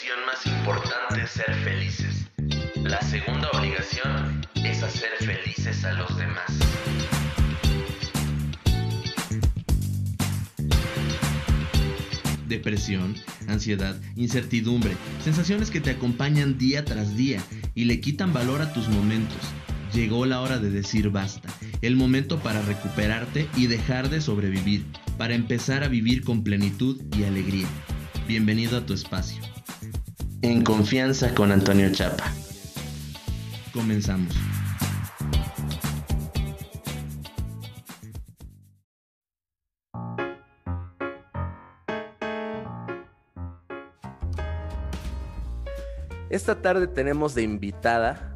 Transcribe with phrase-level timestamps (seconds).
[0.00, 2.26] obligación más importante es ser felices.
[2.82, 6.58] La segunda obligación es hacer felices a los demás.
[12.46, 13.14] Depresión,
[13.48, 17.42] ansiedad, incertidumbre, sensaciones que te acompañan día tras día
[17.74, 19.42] y le quitan valor a tus momentos.
[19.92, 21.48] Llegó la hora de decir basta,
[21.82, 24.86] el momento para recuperarte y dejar de sobrevivir,
[25.18, 27.68] para empezar a vivir con plenitud y alegría.
[28.26, 29.42] Bienvenido a tu espacio.
[30.42, 32.32] En confianza con Antonio Chapa.
[33.74, 34.34] Comenzamos.
[46.30, 48.34] Esta tarde tenemos de invitada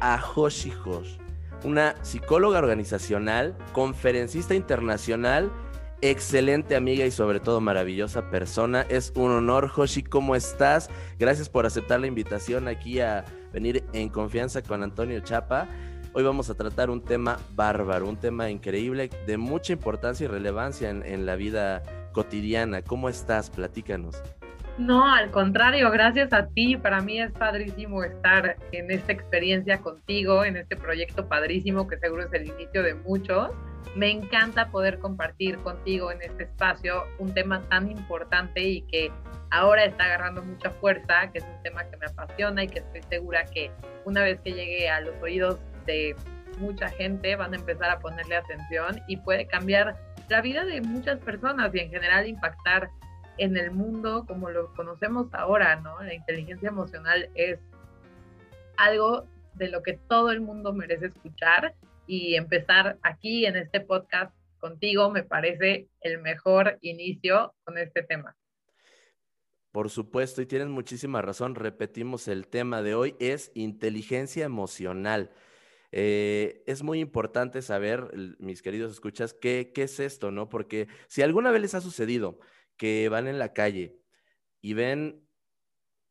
[0.00, 1.16] a Hoshi Hosh,
[1.62, 5.52] una psicóloga organizacional, conferencista internacional,
[6.00, 8.82] excelente amiga y sobre todo maravillosa persona.
[8.88, 10.90] Es un honor, Hoshi, ¿cómo estás?
[11.18, 15.68] Gracias por aceptar la invitación aquí a venir en confianza con Antonio Chapa.
[16.12, 20.90] Hoy vamos a tratar un tema bárbaro, un tema increíble, de mucha importancia y relevancia
[20.90, 21.82] en, en la vida
[22.12, 22.82] cotidiana.
[22.82, 23.50] ¿Cómo estás?
[23.50, 24.22] Platícanos.
[24.78, 26.76] No, al contrario, gracias a ti.
[26.76, 32.24] Para mí es padrísimo estar en esta experiencia contigo, en este proyecto padrísimo que seguro
[32.24, 33.50] es el inicio de muchos.
[33.94, 39.10] Me encanta poder compartir contigo en este espacio un tema tan importante y que
[39.50, 43.02] ahora está agarrando mucha fuerza, que es un tema que me apasiona y que estoy
[43.08, 43.70] segura que
[44.04, 46.14] una vez que llegue a los oídos de
[46.58, 49.96] mucha gente van a empezar a ponerle atención y puede cambiar
[50.28, 52.90] la vida de muchas personas y en general impactar
[53.38, 56.02] en el mundo como lo conocemos ahora, ¿no?
[56.02, 57.58] La inteligencia emocional es
[58.76, 61.74] algo de lo que todo el mundo merece escuchar
[62.06, 68.36] y empezar aquí en este podcast contigo me parece el mejor inicio con este tema.
[69.72, 75.30] Por supuesto, y tienes muchísima razón, repetimos el tema de hoy, es inteligencia emocional.
[75.92, 80.48] Eh, es muy importante saber, mis queridos escuchas, qué, qué es esto, ¿no?
[80.48, 82.38] Porque si alguna vez les ha sucedido
[82.76, 84.00] que van en la calle
[84.62, 85.25] y ven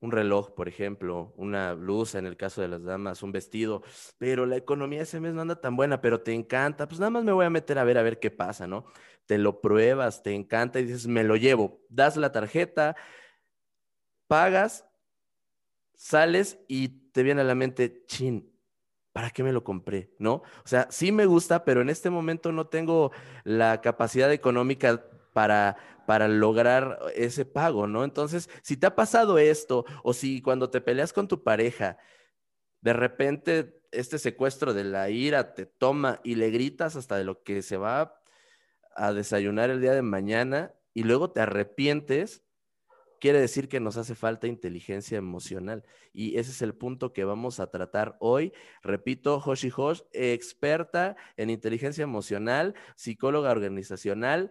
[0.06, 3.84] un reloj, por ejemplo, una blusa en el caso de las damas, un vestido,
[4.18, 7.24] pero la economía ese mes no anda tan buena, pero te encanta, pues nada más
[7.24, 8.86] me voy a meter a ver a ver qué pasa, ¿no?
[9.26, 12.96] Te lo pruebas, te encanta y dices, me lo llevo, das la tarjeta,
[14.28, 14.86] pagas,
[15.96, 18.52] sales y te viene a la mente, chin,
[19.12, 20.14] ¿para qué me lo compré?
[20.20, 20.34] ¿No?
[20.36, 23.12] O sea, sí me gusta, pero en este momento no tengo
[23.44, 25.76] la capacidad económica para,
[26.08, 28.06] para lograr ese pago, ¿no?
[28.06, 31.98] Entonces, si te ha pasado esto o si cuando te peleas con tu pareja,
[32.80, 37.44] de repente este secuestro de la ira te toma y le gritas hasta de lo
[37.44, 38.22] que se va
[38.96, 42.46] a desayunar el día de mañana y luego te arrepientes,
[43.20, 45.84] quiere decir que nos hace falta inteligencia emocional.
[46.14, 48.54] Y ese es el punto que vamos a tratar hoy.
[48.84, 54.50] Repito, Hoshi Hosh, experta en inteligencia emocional, psicóloga organizacional,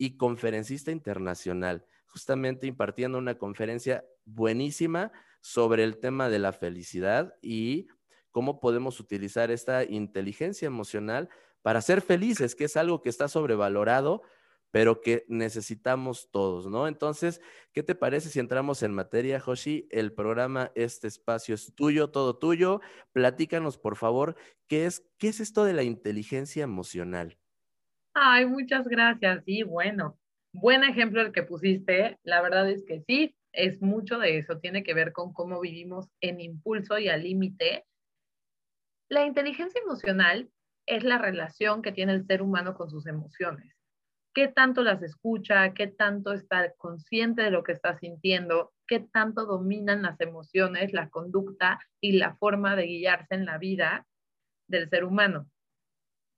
[0.00, 5.12] y conferencista internacional, justamente impartiendo una conferencia buenísima
[5.42, 7.86] sobre el tema de la felicidad y
[8.30, 11.28] cómo podemos utilizar esta inteligencia emocional
[11.60, 14.22] para ser felices, que es algo que está sobrevalorado,
[14.70, 16.88] pero que necesitamos todos, ¿no?
[16.88, 17.42] Entonces,
[17.74, 19.86] ¿qué te parece si entramos en materia, Hoshi?
[19.90, 22.80] El programa, este espacio es tuyo, todo tuyo.
[23.12, 24.34] Platícanos, por favor,
[24.66, 27.39] ¿qué es, qué es esto de la inteligencia emocional?
[28.14, 29.44] Ay, muchas gracias.
[29.44, 30.18] Sí, bueno,
[30.52, 32.18] buen ejemplo el que pusiste.
[32.22, 34.58] La verdad es que sí, es mucho de eso.
[34.58, 37.84] Tiene que ver con cómo vivimos en impulso y al límite.
[39.08, 40.50] La inteligencia emocional
[40.86, 43.74] es la relación que tiene el ser humano con sus emociones.
[44.34, 45.74] ¿Qué tanto las escucha?
[45.74, 48.72] ¿Qué tanto está consciente de lo que está sintiendo?
[48.86, 54.06] ¿Qué tanto dominan las emociones, la conducta y la forma de guiarse en la vida
[54.68, 55.50] del ser humano?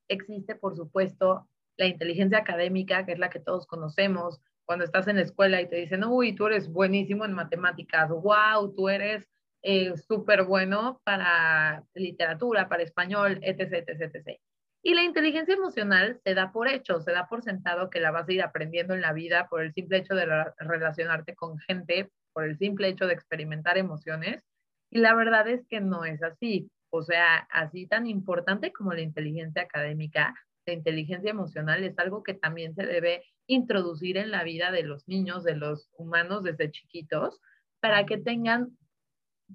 [0.07, 1.47] Existe, por supuesto,
[1.77, 5.67] la inteligencia académica, que es la que todos conocemos, cuando estás en la escuela y
[5.67, 9.27] te dicen, uy, tú eres buenísimo en matemáticas, wow, tú eres
[9.61, 14.39] eh, súper bueno para literatura, para español, etc., etc., etc.
[14.85, 18.27] Y la inteligencia emocional se da por hecho, se da por sentado que la vas
[18.27, 20.25] a ir aprendiendo en la vida por el simple hecho de
[20.57, 24.43] relacionarte con gente, por el simple hecho de experimentar emociones.
[24.89, 26.69] Y la verdad es que no es así.
[26.89, 32.33] O sea, así tan importante como la inteligencia académica, de inteligencia emocional es algo que
[32.33, 37.41] también se debe introducir en la vida de los niños, de los humanos desde chiquitos,
[37.79, 38.77] para que tengan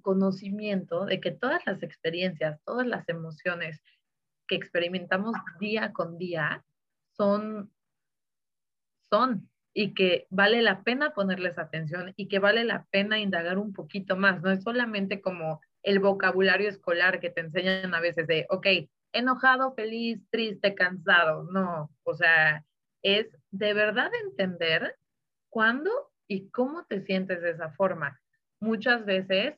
[0.02, 3.82] conocimiento de que todas las experiencias, todas las emociones
[4.46, 6.64] que experimentamos día con día
[7.16, 7.72] son,
[9.11, 13.72] son y que vale la pena ponerles atención y que vale la pena indagar un
[13.72, 14.43] poquito más.
[14.43, 18.66] No es solamente como el vocabulario escolar que te enseñan a veces de, ok,
[19.18, 21.44] enojado, feliz, triste, cansado.
[21.44, 22.64] No, o sea,
[23.02, 24.96] es de verdad entender
[25.50, 25.90] cuándo
[26.26, 28.20] y cómo te sientes de esa forma.
[28.60, 29.54] Muchas veces,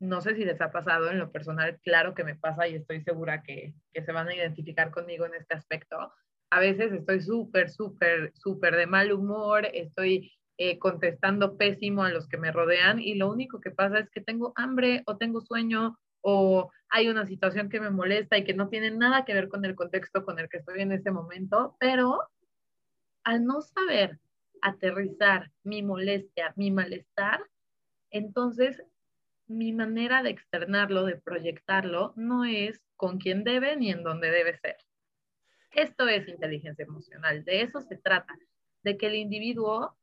[0.00, 3.02] no sé si les ha pasado en lo personal, claro que me pasa y estoy
[3.02, 6.12] segura que, que se van a identificar conmigo en este aspecto.
[6.50, 12.26] A veces estoy súper, súper, súper de mal humor, estoy eh, contestando pésimo a los
[12.26, 15.96] que me rodean y lo único que pasa es que tengo hambre o tengo sueño
[16.30, 19.64] o hay una situación que me molesta y que no tiene nada que ver con
[19.64, 22.20] el contexto con el que estoy en ese momento, pero
[23.24, 24.18] al no saber
[24.60, 27.40] aterrizar mi molestia, mi malestar,
[28.10, 28.82] entonces
[29.46, 34.54] mi manera de externarlo, de proyectarlo, no es con quien debe ni en dónde debe
[34.58, 34.76] ser.
[35.70, 38.38] Esto es inteligencia emocional, de eso se trata,
[38.82, 39.96] de que el individuo,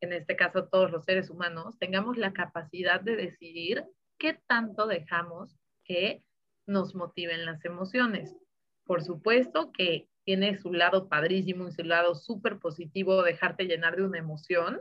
[0.00, 3.84] en este caso todos los seres humanos, tengamos la capacidad de decidir
[4.22, 6.22] qué tanto dejamos que
[6.64, 8.36] nos motiven las emociones.
[8.84, 14.04] Por supuesto que tiene su lado padrísimo y su lado súper positivo dejarte llenar de
[14.04, 14.80] una emoción,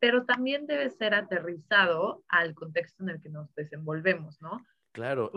[0.00, 4.64] pero también debe ser aterrizado al contexto en el que nos desenvolvemos, ¿no?
[4.92, 5.30] Claro.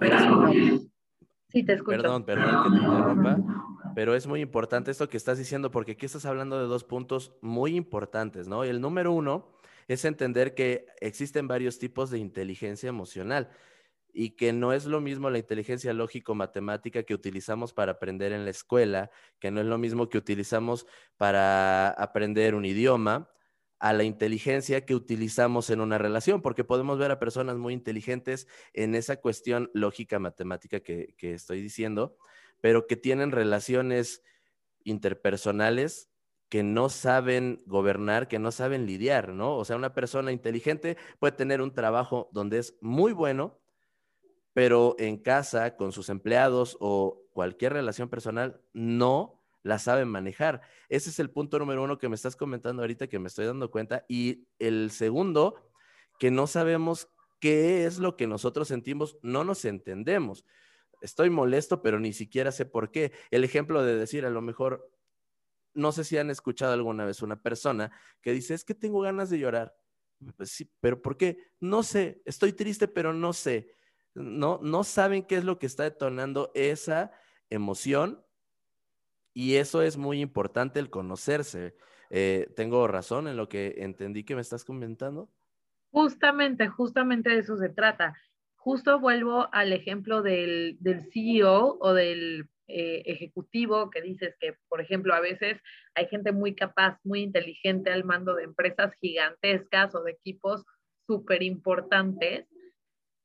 [1.49, 1.97] sí, te escucho.
[1.97, 3.37] Perdón, perdón que te interrumpa,
[3.95, 7.33] pero es muy importante esto que estás diciendo porque aquí estás hablando de dos puntos
[7.41, 8.63] muy importantes, ¿no?
[8.63, 9.54] El número uno
[9.87, 13.49] es entender que existen varios tipos de inteligencia emocional
[14.13, 18.51] y que no es lo mismo la inteligencia lógico-matemática que utilizamos para aprender en la
[18.51, 20.87] escuela, que no es lo mismo que utilizamos
[21.17, 23.29] para aprender un idioma,
[23.77, 28.47] a la inteligencia que utilizamos en una relación, porque podemos ver a personas muy inteligentes
[28.73, 32.17] en esa cuestión lógica matemática que, que estoy diciendo,
[32.61, 34.23] pero que tienen relaciones
[34.85, 36.09] interpersonales
[36.49, 39.57] que no saben gobernar, que no saben lidiar, ¿no?
[39.57, 43.59] O sea, una persona inteligente puede tener un trabajo donde es muy bueno,
[44.53, 50.61] pero en casa, con sus empleados o cualquier relación personal, no la saben manejar.
[50.89, 53.71] Ese es el punto número uno que me estás comentando ahorita, que me estoy dando
[53.71, 54.05] cuenta.
[54.07, 55.55] Y el segundo,
[56.19, 57.09] que no sabemos
[57.41, 60.45] qué es lo que nosotros sentimos, no nos entendemos.
[61.01, 63.11] Estoy molesto, pero ni siquiera sé por qué.
[63.31, 64.89] El ejemplo de decir, a lo mejor,
[65.75, 67.91] no sé si han escuchado alguna vez una persona
[68.21, 69.75] que dice, es que tengo ganas de llorar.
[70.37, 71.37] Pues sí, pero ¿por qué?
[71.59, 73.75] No sé, estoy triste, pero no sé
[74.15, 77.11] no, no saben qué es lo que está detonando esa
[77.49, 78.23] emoción
[79.33, 81.75] y eso es muy importante el conocerse.
[82.09, 85.29] Eh, ¿Tengo razón en lo que entendí que me estás comentando?
[85.91, 88.15] Justamente, justamente de eso se trata.
[88.55, 90.77] Justo vuelvo al ejemplo del,
[91.11, 95.59] CEO o del eh, ejecutivo que dices que, por ejemplo, a veces
[95.93, 100.65] hay gente muy capaz, muy inteligente al mando de empresas gigantescas o de equipos
[101.05, 102.47] súper importantes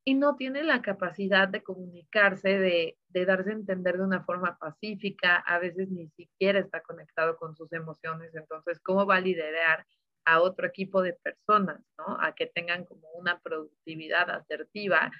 [0.04, 5.36] y no tiene la capacidad de comunicarse, de, darse a entender de una forma pacífica,
[5.36, 9.86] a veces ni siquiera está conectado con sus emociones, entonces, ¿cómo va a liderar
[10.24, 12.18] a otro equipo de personas, ¿no?
[12.20, 15.10] A que tengan como una productividad asertiva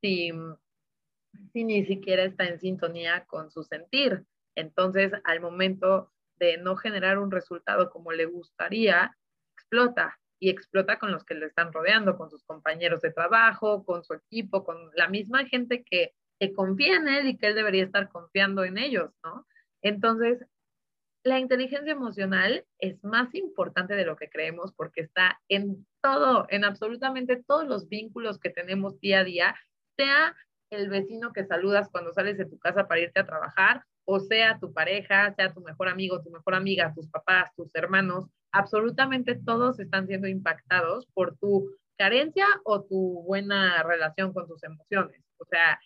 [0.00, 0.32] si,
[1.52, 4.24] si ni siquiera está en sintonía con su sentir.
[4.54, 9.16] Entonces, al momento de no generar un resultado como le gustaría,
[9.56, 14.04] explota, y explota con los que le están rodeando, con sus compañeros de trabajo, con
[14.04, 17.84] su equipo, con la misma gente que, que confía en él y que él debería
[17.84, 19.46] estar confiando en ellos, ¿no?
[19.82, 20.44] Entonces,
[21.24, 26.64] la inteligencia emocional es más importante de lo que creemos porque está en todo, en
[26.64, 29.56] absolutamente todos los vínculos que tenemos día a día,
[29.96, 30.36] sea
[30.70, 34.58] el vecino que saludas cuando sales de tu casa para irte a trabajar, o sea
[34.58, 39.78] tu pareja, sea tu mejor amigo, tu mejor amiga, tus papás, tus hermanos, absolutamente todos
[39.80, 45.22] están siendo impactados por tu carencia o tu buena relación con tus emociones.
[45.38, 45.78] O sea,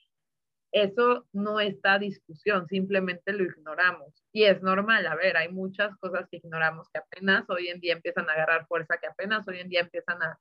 [0.72, 4.24] eso no está discusión, simplemente lo ignoramos.
[4.32, 7.92] Y es normal, a ver, hay muchas cosas que ignoramos que apenas hoy en día
[7.92, 10.38] empiezan a agarrar fuerza, que apenas hoy en día empiezan a,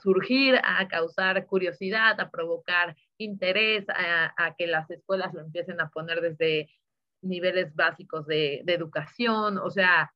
[0.00, 6.20] surgir, a causar curiosidad, a provocar interés, a, que las escuelas lo empiecen a poner
[6.20, 6.70] desde
[7.22, 9.58] niveles básicos de, educación.
[9.58, 10.12] O sea,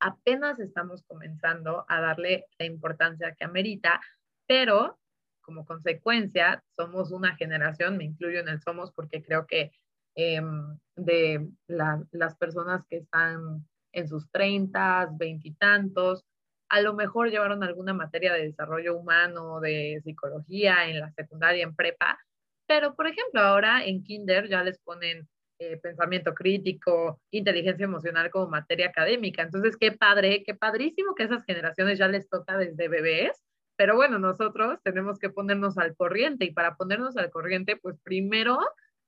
[0.00, 4.00] apenas estamos comenzando a darle la importancia que amerita,
[4.46, 4.98] pero
[5.40, 9.72] como consecuencia somos una generación, me incluyo en el somos porque creo que
[10.14, 16.24] em, de las personas que están en sus 30, veintitantos,
[16.70, 21.74] a lo mejor llevaron alguna materia de desarrollo humano, de psicología en la secundaria, en
[21.74, 22.18] prepa,
[22.66, 28.48] pero por ejemplo ahora en kinder ya les ponen eh, pensamiento crítico, inteligencia emocional como
[28.48, 29.42] materia académica.
[29.42, 33.42] Entonces, qué padre, qué padrísimo que esas generaciones ya les toca desde bebés,
[33.76, 38.58] pero bueno, nosotros tenemos que ponernos al corriente y para ponernos al corriente, pues primero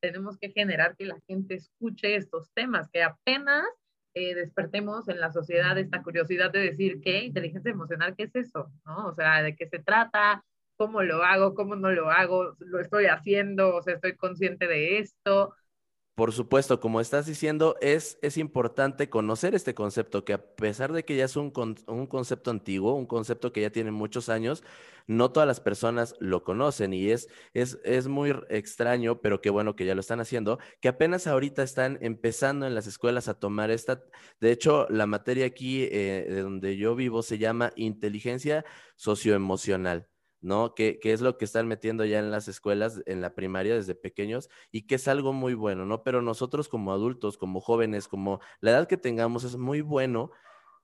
[0.02, 3.64] tenemos que generar que la gente escuche estos temas, que apenas
[4.14, 7.24] eh, despertemos en la sociedad esta curiosidad de decir, ¿qué?
[7.24, 8.70] Inteligencia emocional, ¿qué es eso?
[8.84, 9.06] ¿No?
[9.08, 10.44] O sea, ¿de qué se trata?
[10.76, 11.54] ¿Cómo lo hago?
[11.54, 12.56] ¿Cómo no lo hago?
[12.58, 13.74] ¿Lo estoy haciendo?
[13.76, 15.54] O sea, ¿estoy consciente de esto?
[16.14, 21.06] Por supuesto, como estás diciendo, es, es importante conocer este concepto, que a pesar de
[21.06, 21.52] que ya es un,
[21.86, 24.62] un, concepto antiguo, un concepto que ya tiene muchos años,
[25.06, 29.74] no todas las personas lo conocen y es, es, es muy extraño, pero qué bueno
[29.74, 33.70] que ya lo están haciendo, que apenas ahorita están empezando en las escuelas a tomar
[33.70, 34.02] esta,
[34.38, 38.66] de hecho, la materia aquí eh, de donde yo vivo se llama inteligencia
[38.96, 40.11] socioemocional.
[40.42, 40.74] ¿No?
[40.74, 44.50] Que, es lo que están metiendo ya en las escuelas, en la primaria desde pequeños
[44.70, 46.02] y que es algo muy bueno, ¿no?
[46.02, 50.32] Pero nosotros como adultos, como jóvenes, como la edad que tengamos, es muy bueno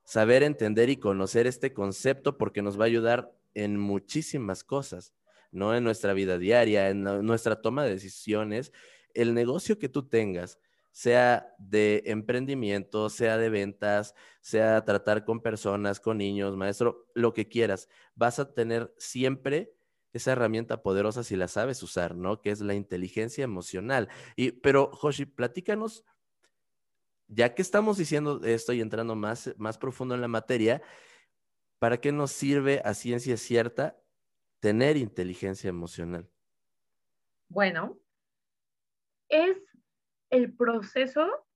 [0.04, 5.12] saber entender y conocer este concepto porque nos va a ayudar en muchísimas cosas,
[5.50, 5.74] ¿no?
[5.74, 8.72] En nuestra vida diaria, en nuestra toma de decisiones,
[9.12, 10.60] el negocio que tú tengas
[10.92, 17.48] sea de emprendimiento, sea de ventas, sea tratar con personas, con niños, maestro, lo que
[17.48, 19.74] quieras, vas a tener siempre
[20.12, 22.40] esa herramienta poderosa si la sabes usar, ¿no?
[22.40, 24.08] Que es la inteligencia emocional.
[24.36, 26.04] Y, pero, Joshi, platícanos,
[27.28, 30.82] ya que estamos diciendo esto y entrando más, más profundo en la materia,
[31.78, 34.00] ¿para qué nos sirve a ciencia cierta
[34.60, 36.28] tener inteligencia emocional?
[37.48, 37.98] Bueno,
[39.28, 39.56] es
[40.30, 41.46] el proceso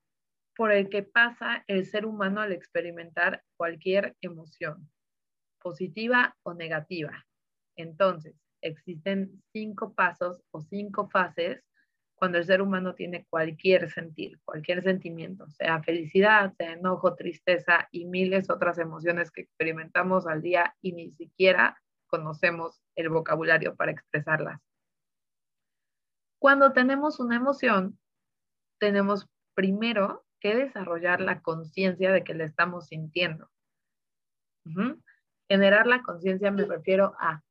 [0.57, 4.91] por el que pasa el ser humano al experimentar cualquier emoción,
[5.61, 7.26] positiva o negativa.
[7.76, 11.62] Entonces, existen cinco pasos o cinco fases
[12.14, 18.49] cuando el ser humano tiene cualquier sentir, cualquier sentimiento, sea felicidad, enojo, tristeza y miles
[18.49, 24.61] otras emociones que experimentamos al día y ni siquiera conocemos el vocabulario para expresarlas.
[26.38, 27.99] Cuando tenemos una emoción,
[28.83, 33.49] tenemos primero que desarrollar la conciencia de que la estamos sintiendo.
[35.49, 37.45] Generar la conciencia me refiero a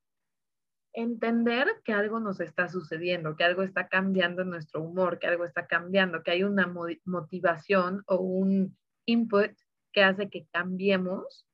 [0.91, 5.45] entender que algo nos está sucediendo, que algo está cambiando en nuestro humor, que algo
[5.45, 6.67] está cambiando, que hay una
[7.05, 9.53] motivación o un input
[9.93, 11.47] que hace que cambiemos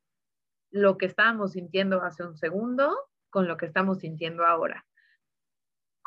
[0.71, 2.97] lo que estábamos sintiendo hace un segundo
[3.29, 4.86] con lo que estamos sintiendo ahora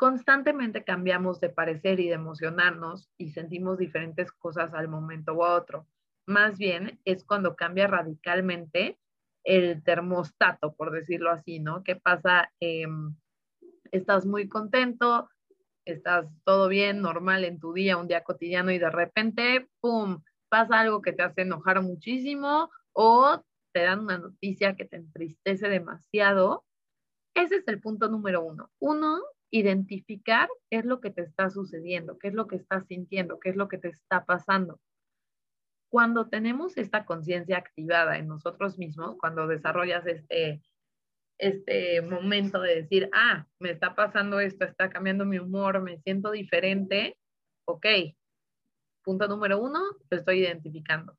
[0.01, 5.85] constantemente cambiamos de parecer y de emocionarnos y sentimos diferentes cosas al momento u otro.
[6.25, 8.97] Más bien es cuando cambia radicalmente
[9.43, 11.83] el termostato, por decirlo así, ¿no?
[11.83, 12.51] ¿Qué pasa?
[12.59, 13.15] Em,
[13.91, 15.29] estás muy contento,
[15.85, 20.79] estás todo bien, normal en tu día, un día cotidiano y de repente, ¡pum!, pasa
[20.79, 23.39] algo que te hace enojar muchísimo o
[23.71, 26.65] te dan una noticia que te entristece demasiado.
[27.35, 28.71] Ese es el punto número uno.
[28.79, 33.39] Uno, identificar qué es lo que te está sucediendo, qué es lo que estás sintiendo,
[33.39, 34.79] qué es lo que te está pasando.
[35.89, 40.61] Cuando tenemos esta conciencia activada en nosotros mismos, cuando desarrollas este,
[41.37, 46.31] este momento de decir, ah, me está pasando esto, está cambiando mi humor, me siento
[46.31, 47.17] diferente,
[47.65, 47.85] ok,
[49.03, 51.17] punto número uno, lo estoy identificando.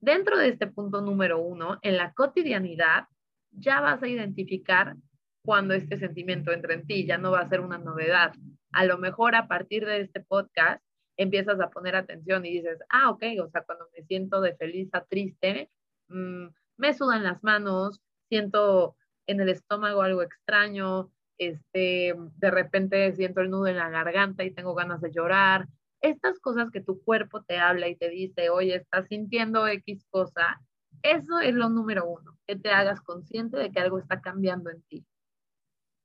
[0.00, 3.06] Dentro de este punto número uno, en la cotidianidad,
[3.52, 4.96] ya vas a identificar
[5.44, 8.32] cuando este sentimiento entra en ti, ya no va a ser una novedad.
[8.72, 10.82] A lo mejor a partir de este podcast
[11.16, 14.88] empiezas a poner atención y dices, ah, ok, o sea, cuando me siento de feliz
[14.92, 15.70] a triste,
[16.08, 16.46] mm,
[16.78, 18.96] me sudan las manos, siento
[19.26, 24.50] en el estómago algo extraño, este, de repente siento el nudo en la garganta y
[24.50, 25.68] tengo ganas de llorar.
[26.00, 30.60] Estas cosas que tu cuerpo te habla y te dice, oye, estás sintiendo X cosa,
[31.02, 34.82] eso es lo número uno, que te hagas consciente de que algo está cambiando en
[34.84, 35.04] ti.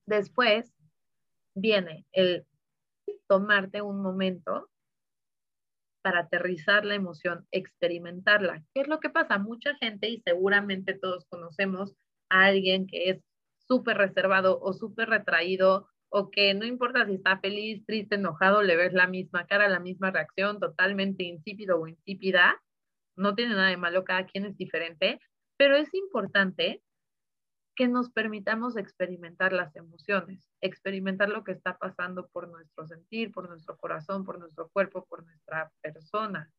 [0.10, 0.74] Después
[1.54, 2.48] viene el
[3.28, 4.68] tomarte un momento
[6.02, 8.64] para aterrizar la emoción, experimentarla.
[8.74, 9.38] ¿Qué es lo que pasa?
[9.38, 11.94] Mucha gente, y seguramente todos conocemos
[12.30, 13.24] a alguien que es
[13.68, 18.78] súper reservado o súper retraído, o que no importa si está feliz, triste, enojado, le
[18.78, 22.60] ves la misma cara, la misma reacción, totalmente insípido o insípida.
[23.16, 25.20] No tiene nada de malo, cada quien es diferente,
[25.56, 26.82] pero es importante
[27.80, 33.48] que nos permitamos experimentar las emociones, experimentar lo que está pasando por nuestro sentir, por
[33.48, 36.52] nuestro corazón, por nuestro cuerpo, por nuestra persona.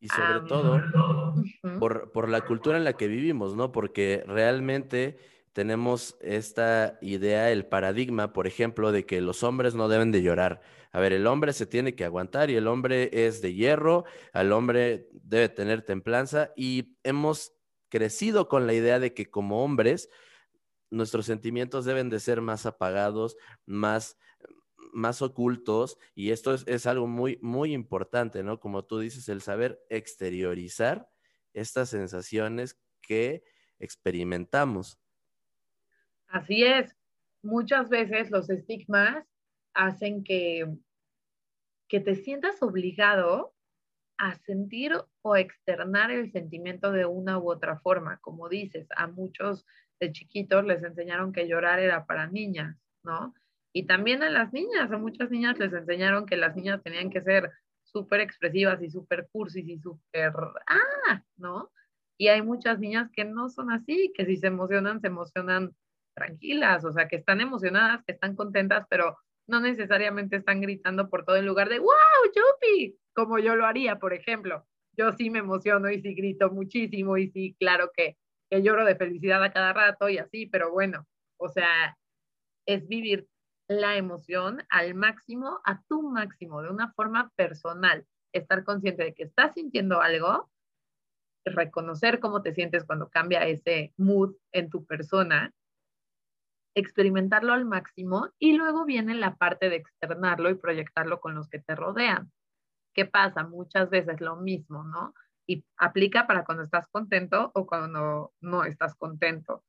[0.00, 1.34] Y sobre todo
[1.78, 3.72] por, por, la cultura en la que vivimos, ¿no?
[3.72, 5.16] Porque realmente
[5.54, 10.60] tenemos esta idea, el paradigma, por ejemplo, de que los hombres no deben de llorar.
[10.92, 14.04] A ver, el hombre se tiene que aguantar y el hombre es de hierro,
[14.34, 17.54] al hombre debe tener templanza y hemos
[17.88, 20.10] crecido con la idea de que como hombres
[20.90, 24.16] nuestros sentimientos deben de ser más apagados, más
[24.96, 28.58] más ocultos y esto es, algo muy, muy importante, ¿no?
[28.58, 31.08] Como tú dices, el saber exteriorizar
[31.52, 33.44] estas sensaciones que
[33.78, 34.98] experimentamos.
[36.28, 36.96] Así es.
[37.42, 39.24] Muchas veces los estigmas
[39.74, 40.66] hacen que,
[41.88, 43.54] que te sientas obligado
[44.18, 48.18] a sentir o externar el sentimiento de una u otra forma.
[48.20, 49.66] Como dices, a muchos
[50.00, 53.34] de chiquitos les enseñaron que llorar era para niñas, ¿no?
[53.72, 57.20] Y también a las niñas, a muchas niñas les enseñaron que las niñas tenían que
[57.20, 57.50] ser
[57.82, 60.32] súper expresivas y súper cursis y súper,
[60.66, 61.70] ah, ¿no?
[62.18, 65.74] Y hay muchas niñas que no son así, que si se emocionan, se emocionan
[66.14, 71.24] tranquilas, o sea, que están emocionadas, que están contentas, pero no necesariamente están gritando por
[71.24, 71.90] todo el lugar de, wow,
[72.34, 74.66] Yupi, como yo lo haría, por ejemplo.
[74.96, 78.16] Yo sí me emociono y sí grito muchísimo y sí, claro que,
[78.50, 81.06] que lloro de felicidad a cada rato y así, pero bueno,
[81.38, 81.96] o sea,
[82.66, 83.28] es vivir
[83.68, 88.06] la emoción al máximo, a tu máximo, de una forma personal.
[88.32, 90.50] Estar consciente de que estás sintiendo algo,
[91.44, 95.52] reconocer cómo te sientes cuando cambia ese mood en tu persona,
[96.74, 101.58] experimentarlo al máximo y luego viene la parte de externarlo y proyectarlo con los que
[101.58, 102.30] te rodean.
[102.94, 103.44] ¿Qué pasa?
[103.44, 105.14] Muchas veces lo mismo, ¿no?
[105.46, 109.64] Y aplica para cuando estás contento o cuando no estás contento.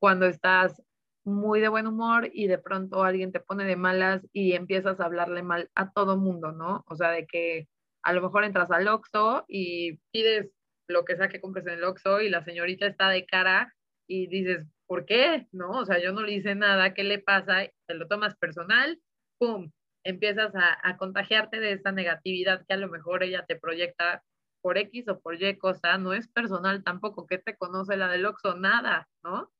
[0.00, 0.82] Cuando estás
[1.24, 5.04] muy de buen humor y de pronto alguien te pone de malas y empiezas a
[5.04, 6.84] hablarle mal a todo mundo, ¿no?
[6.88, 7.68] O sea, de que
[8.02, 10.50] a lo mejor entras al Oxxo y pides
[10.88, 13.74] lo que sea que compres en el Oxxo y la señorita está de cara
[14.06, 15.46] y dices, ¿por qué?
[15.52, 15.70] ¿No?
[15.72, 17.66] O sea, yo no le hice nada, ¿qué le pasa?
[17.86, 18.98] Te lo tomas personal,
[19.38, 19.70] ¡pum!
[20.04, 24.22] Empiezas a, a contagiarte de esa negatividad que a lo mejor ella te proyecta
[24.60, 28.26] por X o por Y cosa, no es personal tampoco, ¿qué te conoce la del
[28.26, 28.56] Oxxo?
[28.56, 29.50] Nada, ¿no?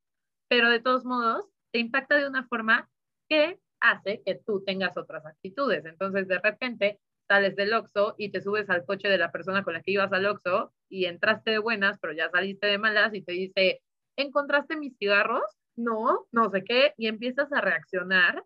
[0.49, 2.89] Pero de todos modos, te impacta de una forma
[3.29, 5.85] que hace que tú tengas otras actitudes.
[5.85, 9.75] Entonces, de repente, sales del Oxxo y te subes al coche de la persona con
[9.75, 13.23] la que ibas al Oxxo y entraste de buenas, pero ya saliste de malas y
[13.23, 13.83] te dice,
[14.17, 15.45] ¿encontraste mis cigarros?
[15.77, 18.45] No, no sé qué, y empiezas a reaccionar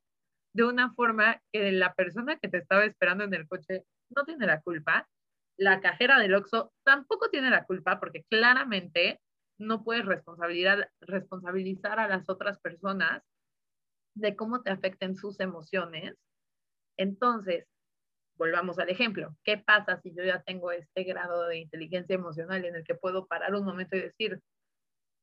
[0.54, 4.46] de una forma que la persona que te estaba esperando en el coche no tiene
[4.46, 5.08] la culpa,
[5.58, 9.20] la cajera del Oxxo tampoco tiene la culpa porque claramente
[9.58, 13.22] no puedes responsabilizar a las otras personas
[14.14, 16.14] de cómo te afecten sus emociones.
[16.98, 17.66] Entonces,
[18.36, 19.36] volvamos al ejemplo.
[19.44, 23.26] ¿Qué pasa si yo ya tengo este grado de inteligencia emocional en el que puedo
[23.26, 24.40] parar un momento y decir,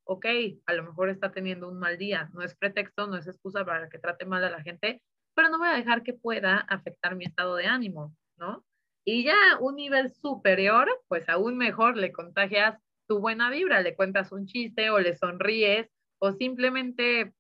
[0.06, 0.26] ok,
[0.66, 3.90] a lo mejor está teniendo un mal día, no es pretexto, no es excusa para
[3.90, 5.02] que trate mal a la gente,
[5.36, 8.66] pero no voy a dejar que pueda afectar mi estado de ánimo, ¿no?
[9.06, 14.32] Y ya un nivel superior, pues aún mejor le contagias tu buena vibra, le cuentas
[14.32, 17.34] un chiste o le sonríes o simplemente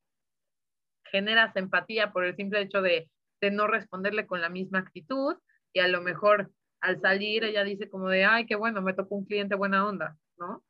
[1.11, 3.09] generas empatía por el simple hecho de,
[3.51, 5.35] no responderle con la misma actitud
[5.73, 9.15] y a lo mejor al salir ella dice como de, ay, qué bueno, me tocó
[9.15, 10.63] un cliente buena onda, ¿no?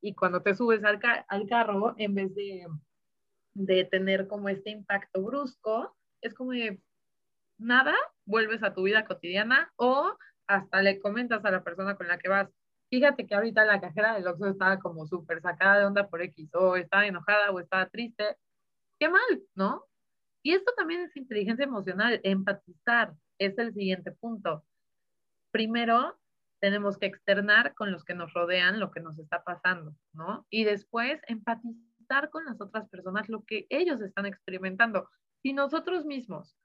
[0.00, 2.66] Y cuando te subes al, al carro, en vez de,
[3.54, 6.80] de tener como este impacto brusco, es como de,
[7.58, 12.18] nada, vuelves a tu vida cotidiana o hasta le comentas a la persona con la
[12.18, 12.48] que vas,
[12.90, 16.50] fíjate que ahorita la cajera del Oxxo estaba como súper sacada de onda por X,
[16.54, 18.36] o estaba enojada o estaba triste.
[18.98, 19.84] Qué mal, ¿no?
[20.42, 24.64] Y esto también es inteligencia emocional, empatizar es el siguiente punto.
[25.50, 26.18] Primero,
[26.60, 30.46] tenemos que externar con los que nos rodean lo que nos está pasando, ¿no?
[30.50, 35.10] Y después, empatizar con las otras personas lo que ellos están experimentando.
[35.42, 36.56] Si nosotros mismos,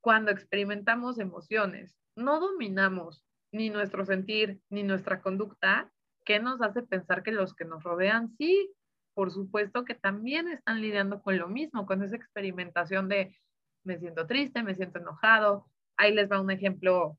[0.00, 5.92] cuando experimentamos emociones, no dominamos ni nuestro sentir, ni nuestra conducta,
[6.24, 8.72] ¿qué nos hace pensar que los que nos rodean sí,
[9.14, 13.36] por supuesto que también están lidiando con lo mismo, con esa experimentación de
[13.84, 15.66] me siento triste, me siento enojado.
[15.96, 17.18] Ahí les va un ejemplo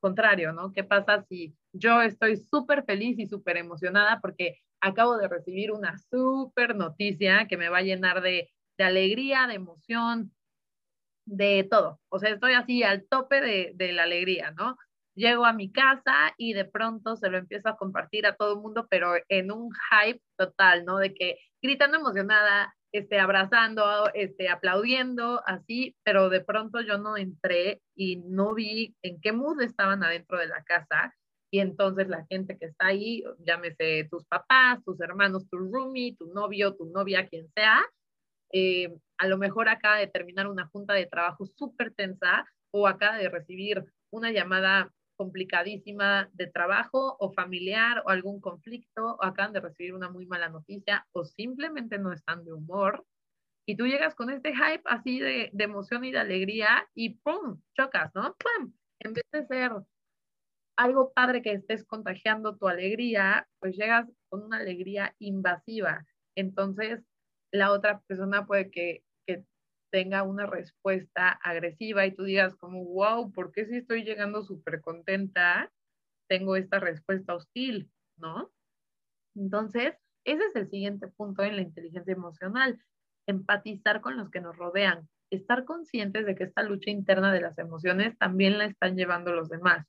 [0.00, 0.72] contrario, ¿no?
[0.72, 5.98] ¿Qué pasa si yo estoy súper feliz y súper emocionada porque acabo de recibir una
[5.98, 10.32] súper noticia que me va a llenar de, de, alegría, de emoción,
[11.26, 12.00] de todo?
[12.08, 14.76] O sea, estoy así al tope de, de la alegría, ¿no?
[15.16, 18.60] llego a mi casa y de pronto se lo empiezo a compartir a todo el
[18.60, 20.98] mundo, pero en un hype total, ¿no?
[20.98, 27.80] De que gritando emocionada, este, abrazando, este, aplaudiendo, así, pero de pronto yo no entré
[27.96, 31.14] y no vi en qué mood estaban adentro de la casa.
[31.50, 36.26] Y entonces la gente que está ahí, llámese tus papás, tus hermanos, tu roomie, tu
[36.34, 37.82] novio, tu novia, quien sea,
[38.52, 43.16] eh, a lo mejor acaba de terminar una junta de trabajo súper tensa o acaba
[43.18, 49.60] de recibir una llamada complicadísima de trabajo o familiar o algún conflicto o acaban de
[49.60, 53.04] recibir una muy mala noticia o simplemente no están de humor
[53.66, 57.60] y tú llegas con este hype así de, emoción y de alegría y ¡pum!
[57.76, 58.36] chocas, ¿no?
[58.36, 58.72] ¡Pum!
[59.00, 59.72] En vez de ser
[60.76, 66.06] algo padre que estés contagiando tu alegría, pues llegas con una alegría invasiva.
[66.36, 67.02] Entonces,
[67.50, 69.02] la otra persona puede que
[69.90, 74.80] tenga una respuesta agresiva y tú digas como, wow, ¿por qué si estoy llegando súper
[74.80, 75.72] contenta,
[76.28, 78.50] tengo esta respuesta hostil, ¿no?
[79.34, 79.94] Entonces,
[80.24, 82.80] ese es el siguiente punto en la inteligencia emocional,
[83.26, 87.58] empatizar con los que nos rodean, estar conscientes de que esta lucha interna de las
[87.58, 89.86] emociones también la están llevando los demás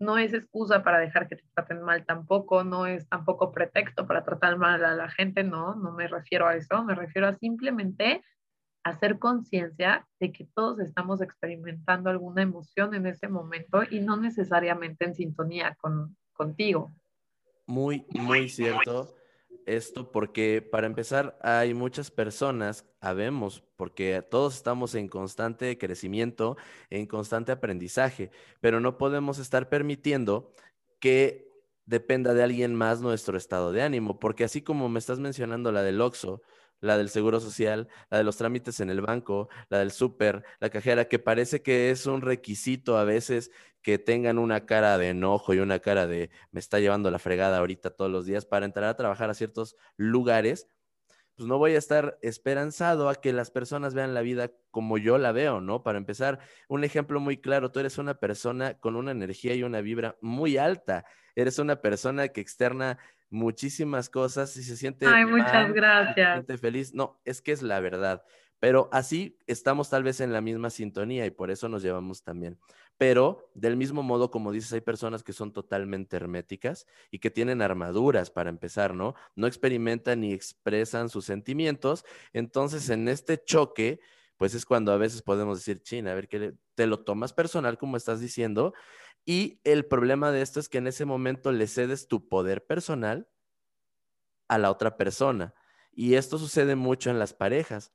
[0.00, 4.24] no es excusa para dejar que te traten mal tampoco, no es tampoco pretexto para
[4.24, 8.24] tratar mal a la gente, no, no me refiero a eso, me refiero a simplemente
[8.84, 15.04] hacer conciencia de que todos estamos experimentando alguna emoción en ese momento y no necesariamente
[15.04, 16.92] en sintonía con, contigo.
[17.66, 19.14] Muy, muy cierto
[19.66, 26.56] esto porque para empezar hay muchas personas, habemos, porque todos estamos en constante crecimiento,
[26.90, 30.52] en constante aprendizaje, pero no podemos estar permitiendo
[30.98, 31.48] que
[31.86, 35.82] dependa de alguien más nuestro estado de ánimo, porque así como me estás mencionando la
[35.82, 36.42] del OXO,
[36.80, 40.70] la del Seguro Social, la de los trámites en el banco, la del súper, la
[40.70, 43.50] cajera, que parece que es un requisito a veces
[43.82, 47.58] que tengan una cara de enojo y una cara de me está llevando la fregada
[47.58, 50.68] ahorita todos los días para entrar a trabajar a ciertos lugares,
[51.36, 55.16] pues no voy a estar esperanzado a que las personas vean la vida como yo
[55.16, 55.82] la veo, ¿no?
[55.82, 56.38] Para empezar,
[56.68, 60.58] un ejemplo muy claro, tú eres una persona con una energía y una vibra muy
[60.58, 62.98] alta, eres una persona que externa
[63.30, 65.06] muchísimas cosas y se siente...
[65.06, 66.14] Ay, muchas gracias.
[66.14, 66.94] Se siente feliz.
[66.94, 68.24] No, es que es la verdad.
[68.58, 72.58] Pero así estamos tal vez en la misma sintonía y por eso nos llevamos también.
[72.98, 77.62] Pero del mismo modo, como dices, hay personas que son totalmente herméticas y que tienen
[77.62, 79.14] armaduras para empezar, ¿no?
[79.34, 82.04] No experimentan ni expresan sus sentimientos.
[82.34, 84.00] Entonces, en este choque,
[84.36, 87.78] pues es cuando a veces podemos decir, China, a ver, que te lo tomas personal,
[87.78, 88.74] como estás diciendo,
[89.24, 93.28] y el problema de esto es que en ese momento le cedes tu poder personal
[94.48, 95.54] a la otra persona.
[95.92, 97.92] Y esto sucede mucho en las parejas.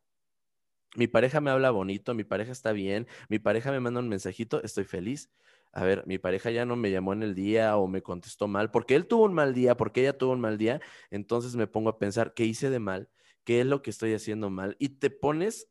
[0.95, 4.63] Mi pareja me habla bonito, mi pareja está bien, mi pareja me manda un mensajito,
[4.63, 5.29] estoy feliz.
[5.73, 8.71] A ver, mi pareja ya no me llamó en el día o me contestó mal,
[8.71, 11.89] porque él tuvo un mal día, porque ella tuvo un mal día, entonces me pongo
[11.89, 13.09] a pensar, ¿qué hice de mal?
[13.43, 14.77] ¿Qué es lo que estoy haciendo mal?
[14.79, 15.69] Y te pones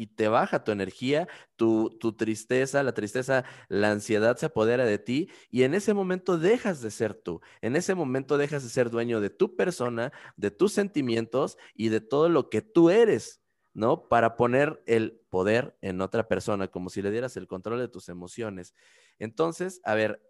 [0.00, 5.28] y te baja tu energía, tu, tristeza, la tristeza, la ansiedad se apodera de ti
[5.50, 9.20] y en ese momento dejas de ser tú, en ese momento dejas de ser dueño
[9.20, 13.42] de tu persona, de tus sentimientos y de todo lo que tú eres,
[13.74, 14.08] ¿no?
[14.08, 18.08] Para poner el poder en otra persona, como si le dieras el control de tus
[18.08, 18.74] emociones.
[19.18, 20.26] Entonces, a ver,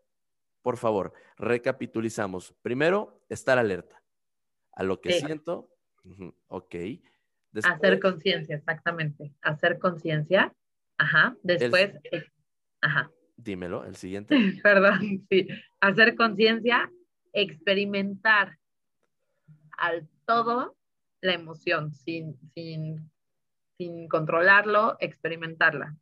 [0.62, 2.56] por favor, recapitulizamos.
[2.61, 4.02] Primero, estar alerta
[4.72, 5.70] a lo que siento.
[6.48, 6.74] ok
[7.64, 9.32] hacer conciencia, exactamente.
[9.42, 10.52] Hacer conciencia.
[10.98, 11.36] Ajá.
[11.42, 11.92] Después,
[12.80, 13.10] ajá.
[13.36, 14.36] Dímelo, el siguiente.
[14.62, 15.48] Perdón, sí.
[15.80, 16.90] Hacer conciencia,
[17.32, 18.58] experimentar
[19.78, 20.76] al todo
[21.22, 23.10] la emoción, sin, sin,
[23.78, 25.96] sin controlarlo, experimentarla.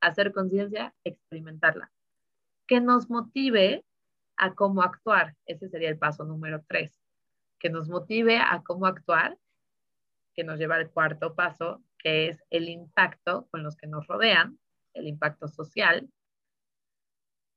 [0.00, 1.90] Hacer conciencia, experimentarla.
[2.66, 3.84] Que nos motive
[4.36, 5.34] a cómo actuar.
[5.46, 6.98] Ese sería el paso número tres.
[7.58, 9.38] Que nos motive a cómo actuar
[10.34, 14.58] que nos lleva al cuarto paso, que es el impacto con los que nos rodean,
[14.92, 16.08] el impacto social,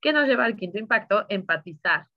[0.02, 2.08] que nos lleva al quinto impacto, empatizar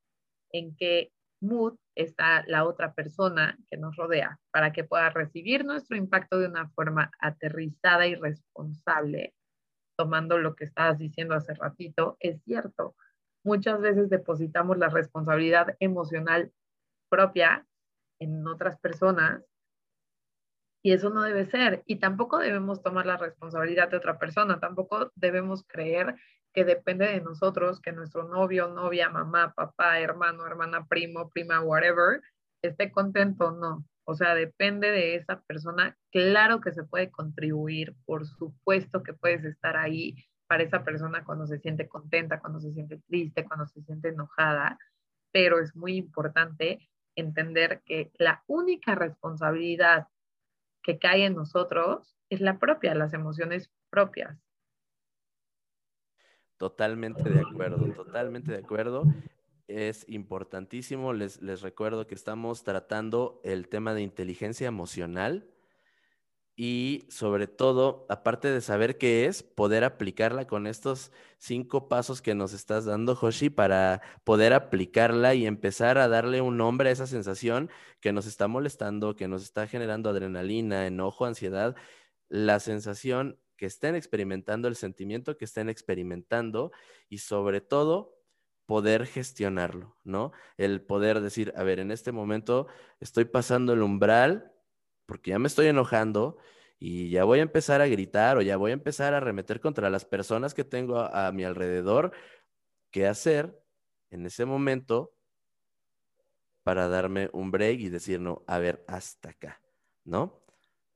[0.52, 5.96] en qué mood está la otra persona que nos rodea para que pueda recibir nuestro
[5.96, 9.34] impacto de una forma aterrizada y responsable,
[9.96, 12.94] tomando lo que estabas diciendo hace ratito, es cierto.
[13.42, 16.52] Muchas veces depositamos la responsabilidad emocional
[17.08, 17.66] propia
[18.18, 19.42] en otras personas
[20.82, 21.82] y eso no debe ser.
[21.86, 24.60] Y tampoco debemos tomar la responsabilidad de otra persona.
[24.60, 26.16] Tampoco debemos creer
[26.52, 32.22] que depende de nosotros que nuestro novio, novia, mamá, papá, hermano, hermana, primo, prima, whatever,
[32.62, 33.84] esté contento o no.
[34.04, 35.96] O sea, depende de esa persona.
[36.10, 40.16] Claro que se puede contribuir, por supuesto que puedes estar ahí
[40.48, 44.78] para esa persona cuando se siente contenta, cuando se siente triste, cuando se siente enojada,
[45.30, 50.08] pero es muy importante entender que la única responsabilidad
[50.82, 54.38] que cae en nosotros es la propia, las emociones propias.
[56.56, 59.04] Totalmente de acuerdo, totalmente de acuerdo.
[59.66, 65.49] Es importantísimo, les, les recuerdo que estamos tratando el tema de inteligencia emocional
[66.62, 72.34] y sobre todo, aparte de saber qué es, poder aplicarla con estos cinco pasos que
[72.34, 77.06] nos estás dando, Hoshi, para poder aplicarla y empezar a darle un nombre a esa
[77.06, 81.76] sensación que nos está molestando, que nos está generando adrenalina, enojo, ansiedad,
[82.28, 86.72] la sensación que estén experimentando, el sentimiento que estén experimentando
[87.08, 88.18] y sobre todo
[88.66, 90.32] poder gestionarlo, ¿no?
[90.58, 92.66] El poder decir, a ver, en este momento
[93.00, 94.52] estoy pasando el umbral
[95.10, 96.38] porque ya me estoy enojando
[96.78, 99.90] y ya voy a empezar a gritar o ya voy a empezar a arremeter contra
[99.90, 102.12] las personas que tengo a, mi alrededor,
[102.92, 103.60] ¿qué hacer
[104.10, 105.12] en ese momento
[106.62, 109.60] para darme un break y decir, no, a ver, hasta acá,
[110.04, 110.44] ¿no?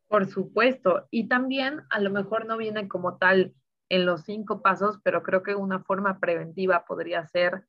[0.06, 1.08] Por supuesto.
[1.10, 3.52] Y también a lo mejor no viene como tal
[3.88, 7.66] en los cinco pasos, pero creo que una forma preventiva podría ser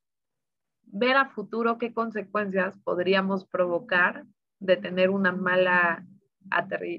[0.83, 4.27] ver a futuro qué consecuencias podríamos provocar
[4.59, 6.05] de tener una mala